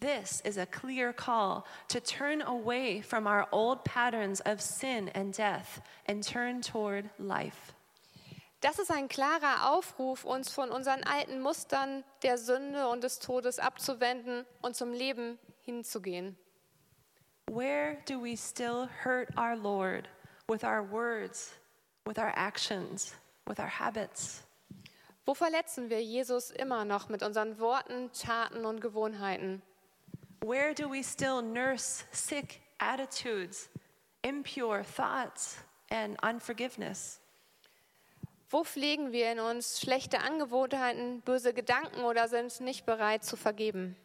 This 0.00 0.42
is 0.44 0.58
a 0.58 0.66
clear 0.66 1.12
call 1.12 1.64
to 1.88 2.00
turn 2.00 2.42
away 2.42 3.00
from 3.00 3.26
our 3.26 3.48
old 3.50 3.84
patterns 3.84 4.40
of 4.40 4.60
sin 4.60 5.08
and 5.14 5.32
death 5.32 5.80
and 6.06 6.22
turn 6.22 6.60
toward 6.60 7.08
life. 7.18 7.72
Das 8.60 8.78
ist 8.78 8.90
ein 8.90 9.08
klarer 9.08 9.70
Aufruf, 9.70 10.24
uns 10.24 10.50
von 10.50 10.70
unseren 10.70 11.04
alten 11.04 11.40
Mustern 11.40 12.04
der 12.22 12.36
Sünde 12.36 12.88
und 12.88 13.04
des 13.04 13.18
Todes 13.18 13.58
abzuwenden 13.58 14.44
und 14.60 14.76
zum 14.76 14.92
Leben 14.92 15.38
hinzugehen. 15.64 16.36
Where 17.48 17.98
do 18.06 18.18
we 18.18 18.36
still 18.36 18.88
hurt 19.04 19.28
our 19.38 19.56
Lord 19.56 20.08
with 20.48 20.64
our 20.64 20.82
words, 20.82 21.52
with 22.04 22.18
our 22.18 22.32
actions, 22.34 23.14
with 23.46 23.58
our 23.60 23.68
habits? 23.68 24.42
Wo 25.24 25.34
verletzen 25.34 25.90
wir 25.90 26.02
Jesus 26.02 26.50
immer 26.50 26.84
noch 26.84 27.08
mit 27.08 27.22
unseren 27.22 27.58
Worten, 27.58 28.10
Taten 28.12 28.64
und 28.64 28.80
Gewohnheiten? 28.80 29.62
Where 30.46 30.74
do 30.74 30.88
we 30.88 31.02
still 31.02 31.42
nurse 31.42 32.04
sick 32.12 32.60
attitudes, 32.78 33.68
impure 34.22 34.84
thoughts, 34.84 35.56
and 35.90 36.16
unforgiveness? 36.22 37.18
Wo 38.48 38.62
pflegen 38.62 39.10
wir 39.10 39.32
in 39.32 39.40
uns 39.40 39.80
schlechte 39.80 40.20
Angewohnheiten, 40.20 41.20
böse 41.22 41.52
Gedanken 41.52 42.04
oder 42.04 42.28
sind 42.28 42.60
nicht 42.60 42.86
bereit 42.86 43.24
zu 43.24 43.36
vergeben? 43.36 43.96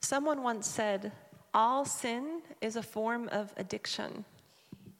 Someone 0.00 0.44
once 0.44 0.68
said, 0.68 1.10
All 1.52 1.84
sin 1.84 2.42
is 2.60 2.76
a 2.76 2.82
form 2.82 3.26
of 3.32 3.52
addiction. 3.56 4.24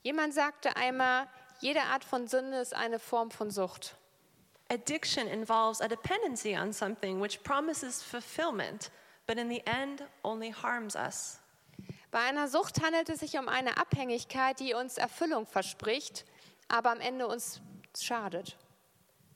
Jemand 0.03 0.35
sagte 0.35 0.75
einmal, 0.75 1.29
jede 1.61 1.83
Art 1.83 2.03
von 2.03 2.27
Sünde 2.27 2.57
ist 2.57 2.75
eine 2.75 2.99
Form 2.99 3.31
von 3.31 3.49
Sucht. 3.49 3.95
Addiction 4.69 5.29
involves 5.29 5.81
a 5.81 5.87
dependency 5.87 6.57
on 6.57 6.73
something 6.73 7.21
which 7.21 7.45
promises 7.45 8.03
fulfillment, 8.03 8.91
but 9.27 9.39
in 9.39 9.49
the 9.49 9.63
end 9.67 10.03
only 10.23 10.51
harms 10.51 10.97
us. 10.97 11.41
Bei 12.11 12.21
einer 12.21 12.49
Sucht 12.49 12.81
handelt 12.83 13.09
es 13.09 13.21
sich 13.21 13.37
um 13.37 13.49
eine 13.49 13.77
Abhängigkeit, 13.77 14.61
die 14.61 14.75
uns 14.75 14.99
Erfüllung 14.99 15.47
verspricht, 15.47 16.25
aber 16.69 16.91
am 16.91 17.01
Ende 17.01 17.27
uns 17.27 17.61
schadet. 17.99 18.57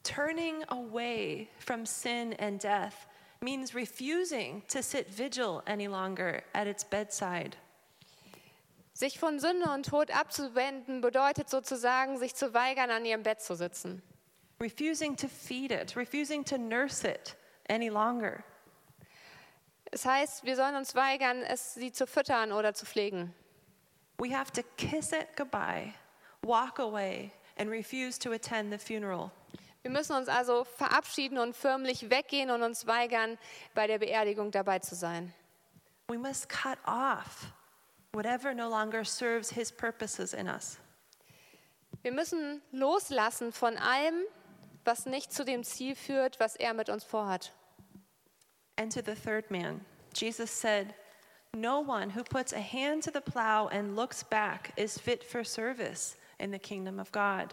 Turning 0.04 0.64
away 0.68 1.48
from 1.58 1.84
sin 1.84 2.34
and 2.38 2.62
death 2.62 3.08
means 3.40 3.74
refusing 3.74 4.62
to 4.68 4.82
sit 4.82 5.08
vigil 5.08 5.62
any 5.66 5.86
longer 5.86 6.42
at 6.52 6.66
its 6.66 6.84
bedside. 6.84 7.56
Sich 8.92 9.18
von 9.18 9.38
Sünde 9.38 9.70
und 9.72 9.86
Tod 9.86 10.10
abzuwenden 10.10 11.00
bedeutet 11.00 11.48
sozusagen, 11.48 12.18
sich 12.18 12.34
zu 12.34 12.54
weigern, 12.54 12.90
an 12.90 13.04
ihrem 13.04 13.22
Bett 13.22 13.40
zu 13.40 13.54
sitzen. 13.54 14.02
refusing 14.58 15.14
to 15.14 15.28
feed 15.28 15.70
it, 15.70 15.94
refusing 15.94 16.44
to 16.44 16.58
nurse 16.58 17.04
it 17.04 17.34
any 17.68 17.90
longer. 17.90 18.44
Es 19.90 20.04
heißt, 20.04 20.44
wir 20.44 20.56
sollen 20.56 20.76
uns 20.76 20.94
weigern, 20.94 21.42
es 21.42 21.74
sie 21.74 21.92
zu 21.92 22.06
füttern 22.06 22.52
oder 22.52 22.74
zu 22.74 22.84
pflegen. 22.84 23.34
We 24.18 24.36
have 24.36 24.52
to 24.52 24.62
kiss 24.76 25.12
it 25.12 25.28
goodbye, 25.36 25.94
walk 26.42 26.78
away, 26.78 27.30
and 27.56 27.70
refuse 27.70 28.18
to 28.18 28.32
attend 28.32 28.72
the 28.72 28.78
funeral. 28.78 29.30
Wir 29.82 29.92
müssen 29.92 30.16
uns 30.16 30.28
also 30.28 30.64
verabschieden 30.64 31.38
und 31.38 31.56
förmlich 31.56 32.10
weggehen 32.10 32.50
und 32.50 32.62
uns 32.62 32.86
weigern, 32.86 33.38
bei 33.74 33.86
der 33.86 33.98
Beerdigung 33.98 34.50
dabei 34.50 34.80
zu 34.80 34.94
sein. 34.94 35.32
We 36.08 36.18
must 36.18 36.48
cut 36.48 36.78
off 36.86 37.52
whatever 38.12 38.54
no 38.54 38.68
longer 38.68 39.04
serves 39.04 39.50
his 39.50 39.70
purposes 39.70 40.34
in 40.34 40.48
us. 40.48 40.78
Wir 42.02 42.12
müssen 42.12 42.62
loslassen 42.72 43.52
von 43.52 43.76
allem, 43.76 44.24
was 44.84 45.06
nicht 45.06 45.32
zu 45.32 45.44
dem 45.44 45.64
Ziel 45.64 45.94
führt, 45.94 46.40
was 46.40 46.56
er 46.56 46.74
mit 46.74 46.88
uns 46.88 47.04
vorhat. 47.04 47.52
And 48.78 48.92
to 48.92 49.02
the 49.02 49.16
third 49.16 49.50
man, 49.50 49.80
Jesus 50.14 50.52
said, 50.52 50.94
No 51.52 51.80
one 51.80 52.10
who 52.10 52.22
puts 52.22 52.52
a 52.52 52.60
hand 52.60 53.02
to 53.02 53.10
the 53.10 53.20
plow 53.20 53.68
and 53.68 53.96
looks 53.96 54.22
back 54.22 54.72
is 54.76 54.96
fit 54.96 55.24
for 55.24 55.42
service 55.42 56.16
in 56.38 56.52
the 56.52 56.60
kingdom 56.60 57.00
of 57.00 57.10
God. 57.10 57.52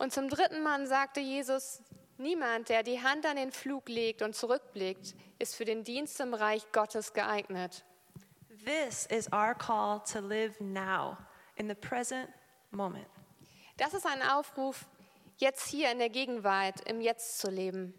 Und 0.00 0.12
zum 0.12 0.28
dritten 0.28 0.62
Mal 0.62 0.86
sagte 0.86 1.20
Jesus, 1.20 1.80
niemand, 2.18 2.68
der 2.68 2.82
die 2.82 3.00
Hand 3.00 3.26
an 3.26 3.36
den 3.36 3.52
Flug 3.52 3.88
legt 3.88 4.22
und 4.22 4.34
zurückblickt, 4.34 5.14
ist 5.38 5.54
für 5.54 5.64
den 5.64 5.84
Dienst 5.84 6.20
im 6.20 6.34
Reich 6.34 6.70
Gottes 6.72 7.12
geeignet. 7.12 7.84
This 8.64 9.06
is 9.06 9.28
our 9.32 9.54
call 9.54 10.00
to 10.12 10.20
live 10.20 10.60
now, 10.60 11.16
in 11.56 11.68
the 11.68 11.74
present 11.74 12.28
moment. 12.72 13.06
Das 13.76 13.94
ist 13.94 14.04
ein 14.04 14.22
Aufruf, 14.22 14.86
jetzt 15.36 15.68
hier 15.68 15.92
in 15.92 15.98
der 16.00 16.10
Gegenwart, 16.10 16.80
im 16.88 17.00
Jetzt 17.00 17.38
zu 17.38 17.50
leben. 17.50 17.94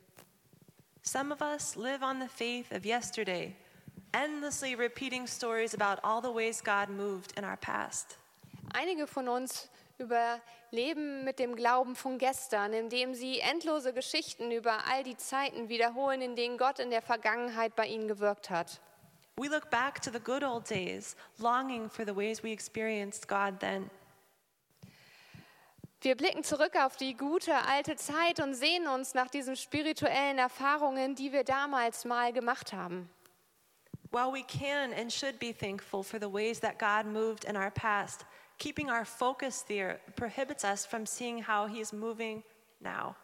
Some 1.11 1.31
of 1.31 1.41
us 1.41 1.75
live 1.75 2.03
on 2.03 2.19
the 2.19 2.27
faith 2.27 2.71
of 2.71 2.85
yesterday, 2.85 3.55
endlessly 4.13 4.75
repeating 4.75 5.25
stories 5.25 5.73
about 5.73 5.99
all 6.03 6.21
the 6.21 6.31
ways 6.31 6.61
God 6.61 6.87
moved 6.87 7.33
in 7.35 7.43
our 7.43 7.57
past. 7.57 8.19
Einige 8.75 9.07
von 9.07 9.27
uns 9.27 9.69
überleben 9.97 11.23
mit 11.23 11.39
dem 11.39 11.55
Glauben 11.55 11.95
von 11.95 12.19
gestern, 12.19 12.73
indem 12.73 13.15
sie 13.15 13.39
endlose 13.39 13.91
Geschichten 13.91 14.51
über 14.51 14.85
all 14.85 15.01
die 15.01 15.17
Zeiten 15.17 15.67
wiederholen, 15.67 16.21
in 16.21 16.35
denen 16.35 16.59
Gott 16.59 16.77
in 16.77 16.91
der 16.91 17.01
Vergangenheit 17.01 17.75
bei 17.75 17.87
ihnen 17.87 18.07
gewirkt 18.07 18.51
hat. 18.51 18.79
We 19.35 19.49
look 19.49 19.71
back 19.71 19.99
to 20.03 20.11
the 20.11 20.19
good 20.19 20.43
old 20.43 20.69
days, 20.69 21.15
longing 21.39 21.89
for 21.89 22.05
the 22.05 22.15
ways 22.15 22.43
we 22.43 22.51
experienced 22.51 23.27
God 23.27 23.59
then. 23.59 23.89
Wir 26.01 26.15
blicken 26.15 26.45
zurück 26.45 26.77
auf 26.77 26.95
die 26.95 27.17
gute 27.17 27.53
alte 27.53 27.97
Zeit 27.97 28.39
und 28.39 28.53
sehen 28.53 28.87
uns 28.87 29.15
nach 29.15 29.27
diesen 29.29 29.57
spirituellen 29.57 30.37
Erfahrungen, 30.37 31.13
die 31.13 31.33
wir 31.33 31.43
damals 31.43 32.05
mal 32.05 32.31
gemacht 32.31 32.71
haben. 32.71 33.09
While 34.11 34.31
we 34.31 34.43
can 34.43 34.93
and 34.93 35.11
should 35.11 35.37
be 35.39 35.53
thankful 35.53 36.01
for 36.01 36.17
the 36.19 36.31
ways 36.31 36.61
that 36.61 36.79
God 36.79 37.05
moved 37.05 37.43
in 37.43 37.57
our 37.57 37.69
past, 37.69 38.25
keeping 38.57 38.89
our 38.89 39.05
focus 39.05 39.65
there 39.65 39.99
prohibits 40.15 40.63
us 40.63 40.85
from 40.85 41.05
seeing 41.05 41.45
how 41.45 41.67
He's 41.67 41.91
moving 41.91 42.43
now. 42.79 43.15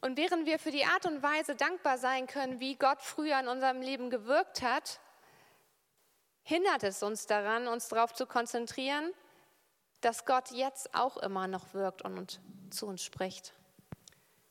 Und 0.00 0.16
während 0.16 0.46
wir 0.46 0.58
für 0.58 0.70
die 0.70 0.84
Art 0.86 1.04
und 1.04 1.22
Weise 1.22 1.54
dankbar 1.54 1.98
sein 1.98 2.26
können, 2.26 2.60
wie 2.60 2.76
Gott 2.76 3.02
früher 3.02 3.38
in 3.38 3.48
unserem 3.48 3.82
Leben 3.82 4.08
gewirkt 4.08 4.62
hat, 4.62 5.00
hindert 6.42 6.82
es 6.82 7.02
uns 7.02 7.26
daran, 7.26 7.68
uns 7.68 7.88
darauf 7.88 8.14
zu 8.14 8.26
konzentrieren, 8.26 9.12
dass 10.00 10.24
Gott 10.24 10.50
jetzt 10.50 10.94
auch 10.94 11.16
immer 11.16 11.46
noch 11.46 11.74
wirkt 11.74 12.02
und 12.02 12.40
zu 12.70 12.86
uns 12.86 13.02
spricht. 13.02 13.52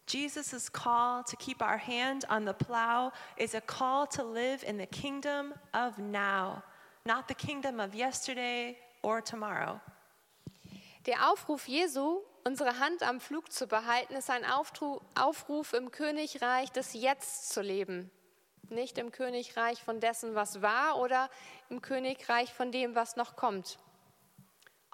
Jesus' 0.07 0.71
call 0.71 1.23
to 1.23 1.35
keep 1.37 1.61
our 1.61 1.79
hand 1.79 2.29
on 2.29 2.45
the 2.45 2.53
plow 2.53 3.11
is 3.37 3.55
a 3.55 3.61
call 3.61 4.07
to 4.07 4.23
live 4.23 4.63
in 4.63 4.77
the 4.77 4.85
kingdom 4.85 5.53
of 5.73 5.97
now, 5.97 6.61
not 7.05 7.27
the 7.27 7.33
kingdom 7.33 7.79
of 7.79 7.95
yesterday 7.95 8.77
or 9.01 9.23
tomorrow. 9.23 9.79
Der 11.07 11.31
Aufruf 11.31 11.67
Jesu, 11.67 12.21
unsere 12.43 12.79
Hand 12.79 13.03
am 13.03 13.19
Flug 13.19 13.51
zu 13.51 13.67
behalten, 13.67 14.15
ist 14.15 14.29
ein 14.29 14.43
Aufruf 14.45 15.73
im 15.73 15.91
Königreich 15.91 16.71
des 16.71 16.93
Jetzt 16.93 17.49
zu 17.49 17.61
leben. 17.61 18.11
Nicht 18.69 18.97
im 18.97 19.11
Königreich 19.11 19.83
von 19.83 19.99
dessen, 19.99 20.33
was 20.33 20.63
war 20.63 20.97
oder 20.99 21.29
im 21.69 21.81
Königreich 21.81 22.51
von 22.53 22.71
dem, 22.71 22.95
was 22.95 23.15
noch 23.15 23.35
kommt. 23.35 23.77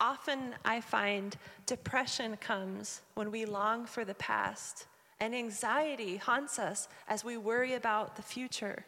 Often 0.02 0.56
I 0.66 0.82
find 0.82 1.38
depression 1.68 2.36
comes 2.38 3.02
when 3.14 3.30
we 3.30 3.46
long 3.46 3.86
for 3.86 4.04
the 4.04 4.16
past, 4.16 4.88
and 5.20 5.36
anxiety 5.36 6.18
haunts 6.18 6.58
us 6.58 6.90
as 7.08 7.24
we 7.24 7.38
worry 7.38 7.76
about 7.76 8.16
the 8.16 8.24
future. 8.24 8.84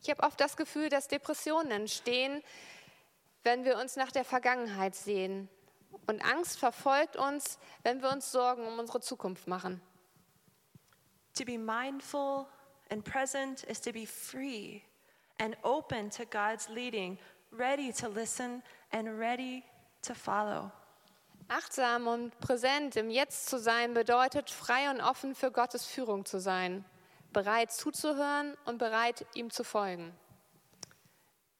Ich 0.00 0.08
habe 0.08 0.22
oft 0.22 0.40
das 0.40 0.56
Gefühl, 0.56 0.88
dass 0.88 1.08
Depressionen 1.08 1.72
entstehen, 1.72 2.44
wenn 3.42 3.64
wir 3.64 3.76
uns 3.76 3.96
nach 3.96 4.12
der 4.12 4.24
Vergangenheit 4.24 4.94
sehen. 4.94 5.48
Und 6.06 6.24
Angst 6.24 6.60
verfolgt 6.60 7.16
uns, 7.16 7.58
wenn 7.82 8.00
wir 8.00 8.10
uns 8.10 8.30
Sorgen 8.30 8.64
um 8.64 8.78
unsere 8.78 9.00
Zukunft 9.00 9.48
machen. 9.48 9.82
To 11.34 11.44
be 11.44 11.58
mindful 11.58 12.46
and 12.88 13.04
present 13.04 13.64
is 13.64 13.80
to 13.80 13.92
be 13.92 14.06
free 14.06 14.82
and 15.40 15.56
open 15.64 16.08
to 16.10 16.24
God's 16.24 16.68
leading, 16.68 17.18
ready 17.50 17.92
to 17.94 18.06
listen 18.06 18.62
and 18.92 19.18
ready 19.18 19.64
to 20.02 20.14
follow. 20.14 20.70
Achtsam 21.48 22.06
und 22.06 22.38
präsent 22.40 22.96
im 22.96 23.10
Jetzt 23.10 23.46
zu 23.46 23.58
sein 23.58 23.94
bedeutet, 23.94 24.50
frei 24.50 24.90
und 24.90 25.00
offen 25.00 25.34
für 25.34 25.50
Gottes 25.50 25.84
Führung 25.84 26.24
zu 26.24 26.40
sein, 26.40 26.84
bereit 27.32 27.72
zuzuhören 27.72 28.56
und 28.64 28.78
bereit, 28.78 29.26
ihm 29.34 29.50
zu 29.50 29.64
folgen. 29.64 30.14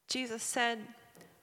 Jesus 0.09 0.41
said, 0.41 0.79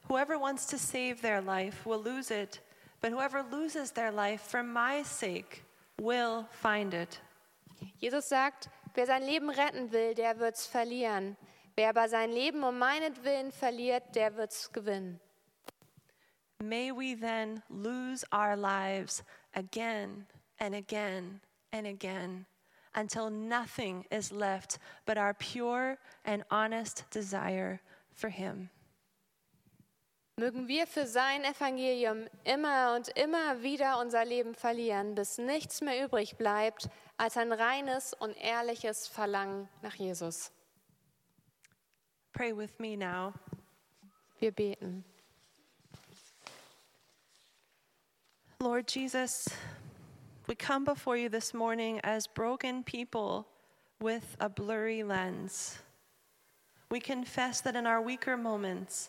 Whoever 0.09 0.41
wants 0.41 0.67
to 0.67 0.77
save 0.77 1.21
their 1.23 1.41
life 1.41 1.89
will 1.89 2.03
lose 2.03 2.33
it, 2.33 2.61
but 3.01 3.13
whoever 3.13 3.45
loses 3.45 3.93
their 3.93 4.11
life 4.11 4.43
for 4.43 4.63
my 4.63 5.05
sake 5.05 5.63
will 6.01 6.47
find 6.51 6.93
it. 6.93 7.21
Jesus 7.99 8.29
sagt, 8.29 8.69
wer 8.95 9.07
sein 9.07 9.23
Leben 9.23 9.51
retten 9.51 9.93
will, 9.93 10.15
der 10.15 10.39
wird's 10.39 10.67
verlieren. 10.67 11.37
Wer 11.77 11.91
aber 11.91 12.09
sein 12.09 12.31
Leben 12.31 12.63
um 12.65 12.79
meinetwillen 12.79 13.53
verliert, 13.53 14.15
der 14.15 14.37
wird's 14.37 14.73
gewinnen. 14.73 15.21
May 16.63 16.93
we 16.93 17.15
then 17.15 17.63
lose 17.71 18.25
our 18.33 18.55
lives 18.55 19.23
again 19.55 20.27
and 20.59 20.75
again 20.75 21.41
and 21.73 21.87
again 21.87 22.45
until 22.95 23.31
nothing 23.31 24.05
is 24.11 24.31
left 24.31 24.79
but 25.07 25.17
our 25.17 25.33
pure 25.33 25.97
and 26.25 26.45
honest 26.51 27.05
desire 27.11 27.81
for 28.13 28.29
Him. 28.29 28.69
Mögen 30.39 30.69
wir 30.69 30.87
für 30.87 31.07
sein 31.07 31.45
Evangelium 31.45 32.27
immer 32.45 32.95
und 32.95 33.09
immer 33.09 33.63
wieder 33.63 33.99
unser 33.99 34.25
Leben 34.25 34.55
verlieren, 34.55 35.15
bis 35.15 35.37
nichts 35.37 35.83
mehr 35.83 36.03
übrig 36.03 36.39
bleibt 36.39 36.89
als 37.19 37.37
ein 37.37 37.53
reines 37.53 38.15
und 38.15 38.35
ehrliches 38.39 39.07
Verlangen 39.07 39.69
nach 39.83 39.95
Jesus. 39.97 40.51
Pray 42.33 42.57
with 42.57 42.79
me 42.79 42.97
now. 42.97 43.35
Wir 44.39 44.53
beten. 44.53 45.05
Lord 48.63 48.87
Jesus, 48.87 49.49
we 50.47 50.55
come 50.55 50.85
before 50.85 51.17
you 51.17 51.31
this 51.31 51.55
morning 51.55 51.99
as 52.05 52.27
broken 52.27 52.83
people 52.85 53.49
with 54.03 54.37
a 54.39 54.51
blurry 54.51 55.03
lens. 55.03 55.79
We 56.91 57.01
confess 57.01 57.63
that 57.63 57.75
in 57.75 57.87
our 57.87 58.03
weaker 58.03 58.37
moments, 58.37 59.09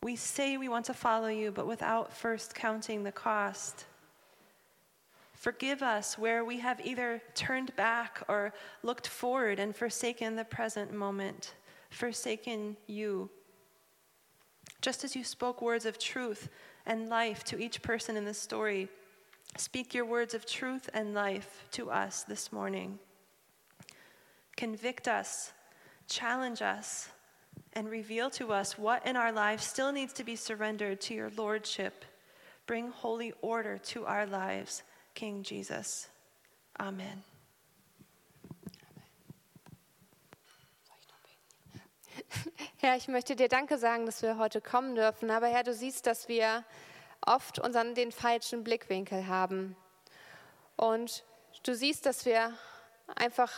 we 0.00 0.14
say 0.14 0.56
we 0.56 0.68
want 0.68 0.84
to 0.84 0.94
follow 0.94 1.26
you, 1.26 1.50
but 1.50 1.66
without 1.66 2.12
first 2.12 2.54
counting 2.54 3.02
the 3.02 3.10
cost. 3.10 3.86
Forgive 5.32 5.82
us 5.82 6.16
where 6.16 6.44
we 6.44 6.60
have 6.60 6.80
either 6.86 7.20
turned 7.34 7.74
back 7.74 8.22
or 8.28 8.54
looked 8.84 9.08
forward 9.08 9.58
and 9.58 9.74
forsaken 9.74 10.36
the 10.36 10.44
present 10.44 10.94
moment, 10.94 11.54
forsaken 11.90 12.76
you. 12.86 13.28
Just 14.80 15.02
as 15.02 15.16
you 15.16 15.24
spoke 15.24 15.60
words 15.60 15.84
of 15.84 15.98
truth 15.98 16.48
and 16.86 17.08
life 17.08 17.44
to 17.44 17.58
each 17.58 17.82
person 17.82 18.16
in 18.16 18.24
this 18.24 18.38
story, 18.38 18.88
speak 19.56 19.94
your 19.94 20.04
words 20.04 20.34
of 20.34 20.46
truth 20.46 20.88
and 20.92 21.14
life 21.14 21.64
to 21.72 21.90
us 21.90 22.22
this 22.24 22.52
morning. 22.52 22.98
Convict 24.56 25.08
us, 25.08 25.52
challenge 26.08 26.62
us, 26.62 27.08
and 27.72 27.90
reveal 27.90 28.30
to 28.30 28.52
us 28.52 28.78
what 28.78 29.06
in 29.06 29.16
our 29.16 29.32
lives 29.32 29.64
still 29.64 29.92
needs 29.92 30.12
to 30.12 30.24
be 30.24 30.36
surrendered 30.36 31.00
to 31.00 31.14
your 31.14 31.30
lordship. 31.36 32.04
Bring 32.66 32.88
holy 32.88 33.32
order 33.42 33.78
to 33.78 34.06
our 34.06 34.26
lives, 34.26 34.82
King 35.14 35.42
Jesus. 35.42 36.08
Amen. 36.78 37.33
Herr, 42.84 42.96
ich 42.96 43.08
möchte 43.08 43.34
dir 43.34 43.48
Danke 43.48 43.78
sagen, 43.78 44.04
dass 44.04 44.20
wir 44.20 44.36
heute 44.36 44.60
kommen 44.60 44.94
dürfen. 44.94 45.30
Aber 45.30 45.46
Herr, 45.46 45.62
du 45.62 45.72
siehst, 45.72 46.06
dass 46.06 46.28
wir 46.28 46.64
oft 47.24 47.58
unseren 47.58 47.94
den 47.94 48.12
falschen 48.12 48.62
Blickwinkel 48.62 49.26
haben. 49.26 49.74
Und 50.76 51.24
du 51.62 51.74
siehst, 51.74 52.04
dass 52.04 52.26
wir 52.26 52.52
einfach 53.16 53.50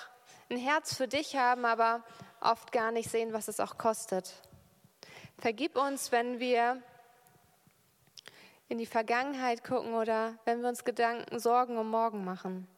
ein 0.48 0.58
Herz 0.58 0.94
für 0.94 1.08
dich 1.08 1.34
haben, 1.34 1.64
aber 1.64 2.04
oft 2.40 2.70
gar 2.70 2.92
nicht 2.92 3.10
sehen, 3.10 3.32
was 3.32 3.48
es 3.48 3.58
auch 3.58 3.78
kostet. 3.78 4.32
Vergib 5.38 5.76
uns, 5.76 6.12
wenn 6.12 6.38
wir 6.38 6.80
in 8.68 8.78
die 8.78 8.86
Vergangenheit 8.86 9.64
gucken 9.64 9.94
oder 9.94 10.38
wenn 10.44 10.62
wir 10.62 10.68
uns 10.68 10.84
Gedanken, 10.84 11.40
Sorgen 11.40 11.78
um 11.78 11.90
morgen 11.90 12.24
machen. 12.24 12.68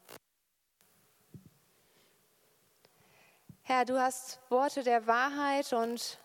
Herr, 3.65 3.85
du 3.85 4.01
hast 4.01 4.41
Worte 4.49 4.83
der 4.83 5.07
Wahrheit 5.07 5.75
und 5.75 6.19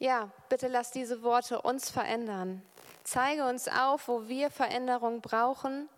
ja, 0.00 0.30
bitte 0.48 0.66
lass 0.66 0.90
diese 0.90 1.22
Worte 1.22 1.60
uns 1.60 1.90
verändern. 1.90 2.62
Zeige 3.04 3.46
uns 3.46 3.68
auf, 3.68 4.08
wo 4.08 4.28
wir 4.28 4.50
Veränderung 4.50 5.20
brauchen 5.20 5.88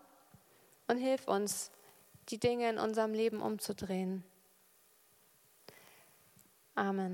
und 0.87 0.97
hilf 0.97 1.27
uns, 1.27 1.71
die 2.29 2.39
Dinge 2.39 2.69
in 2.69 2.77
unserem 2.77 3.13
Leben 3.13 3.41
umzudrehen. 3.41 4.23
Amen. 6.75 7.11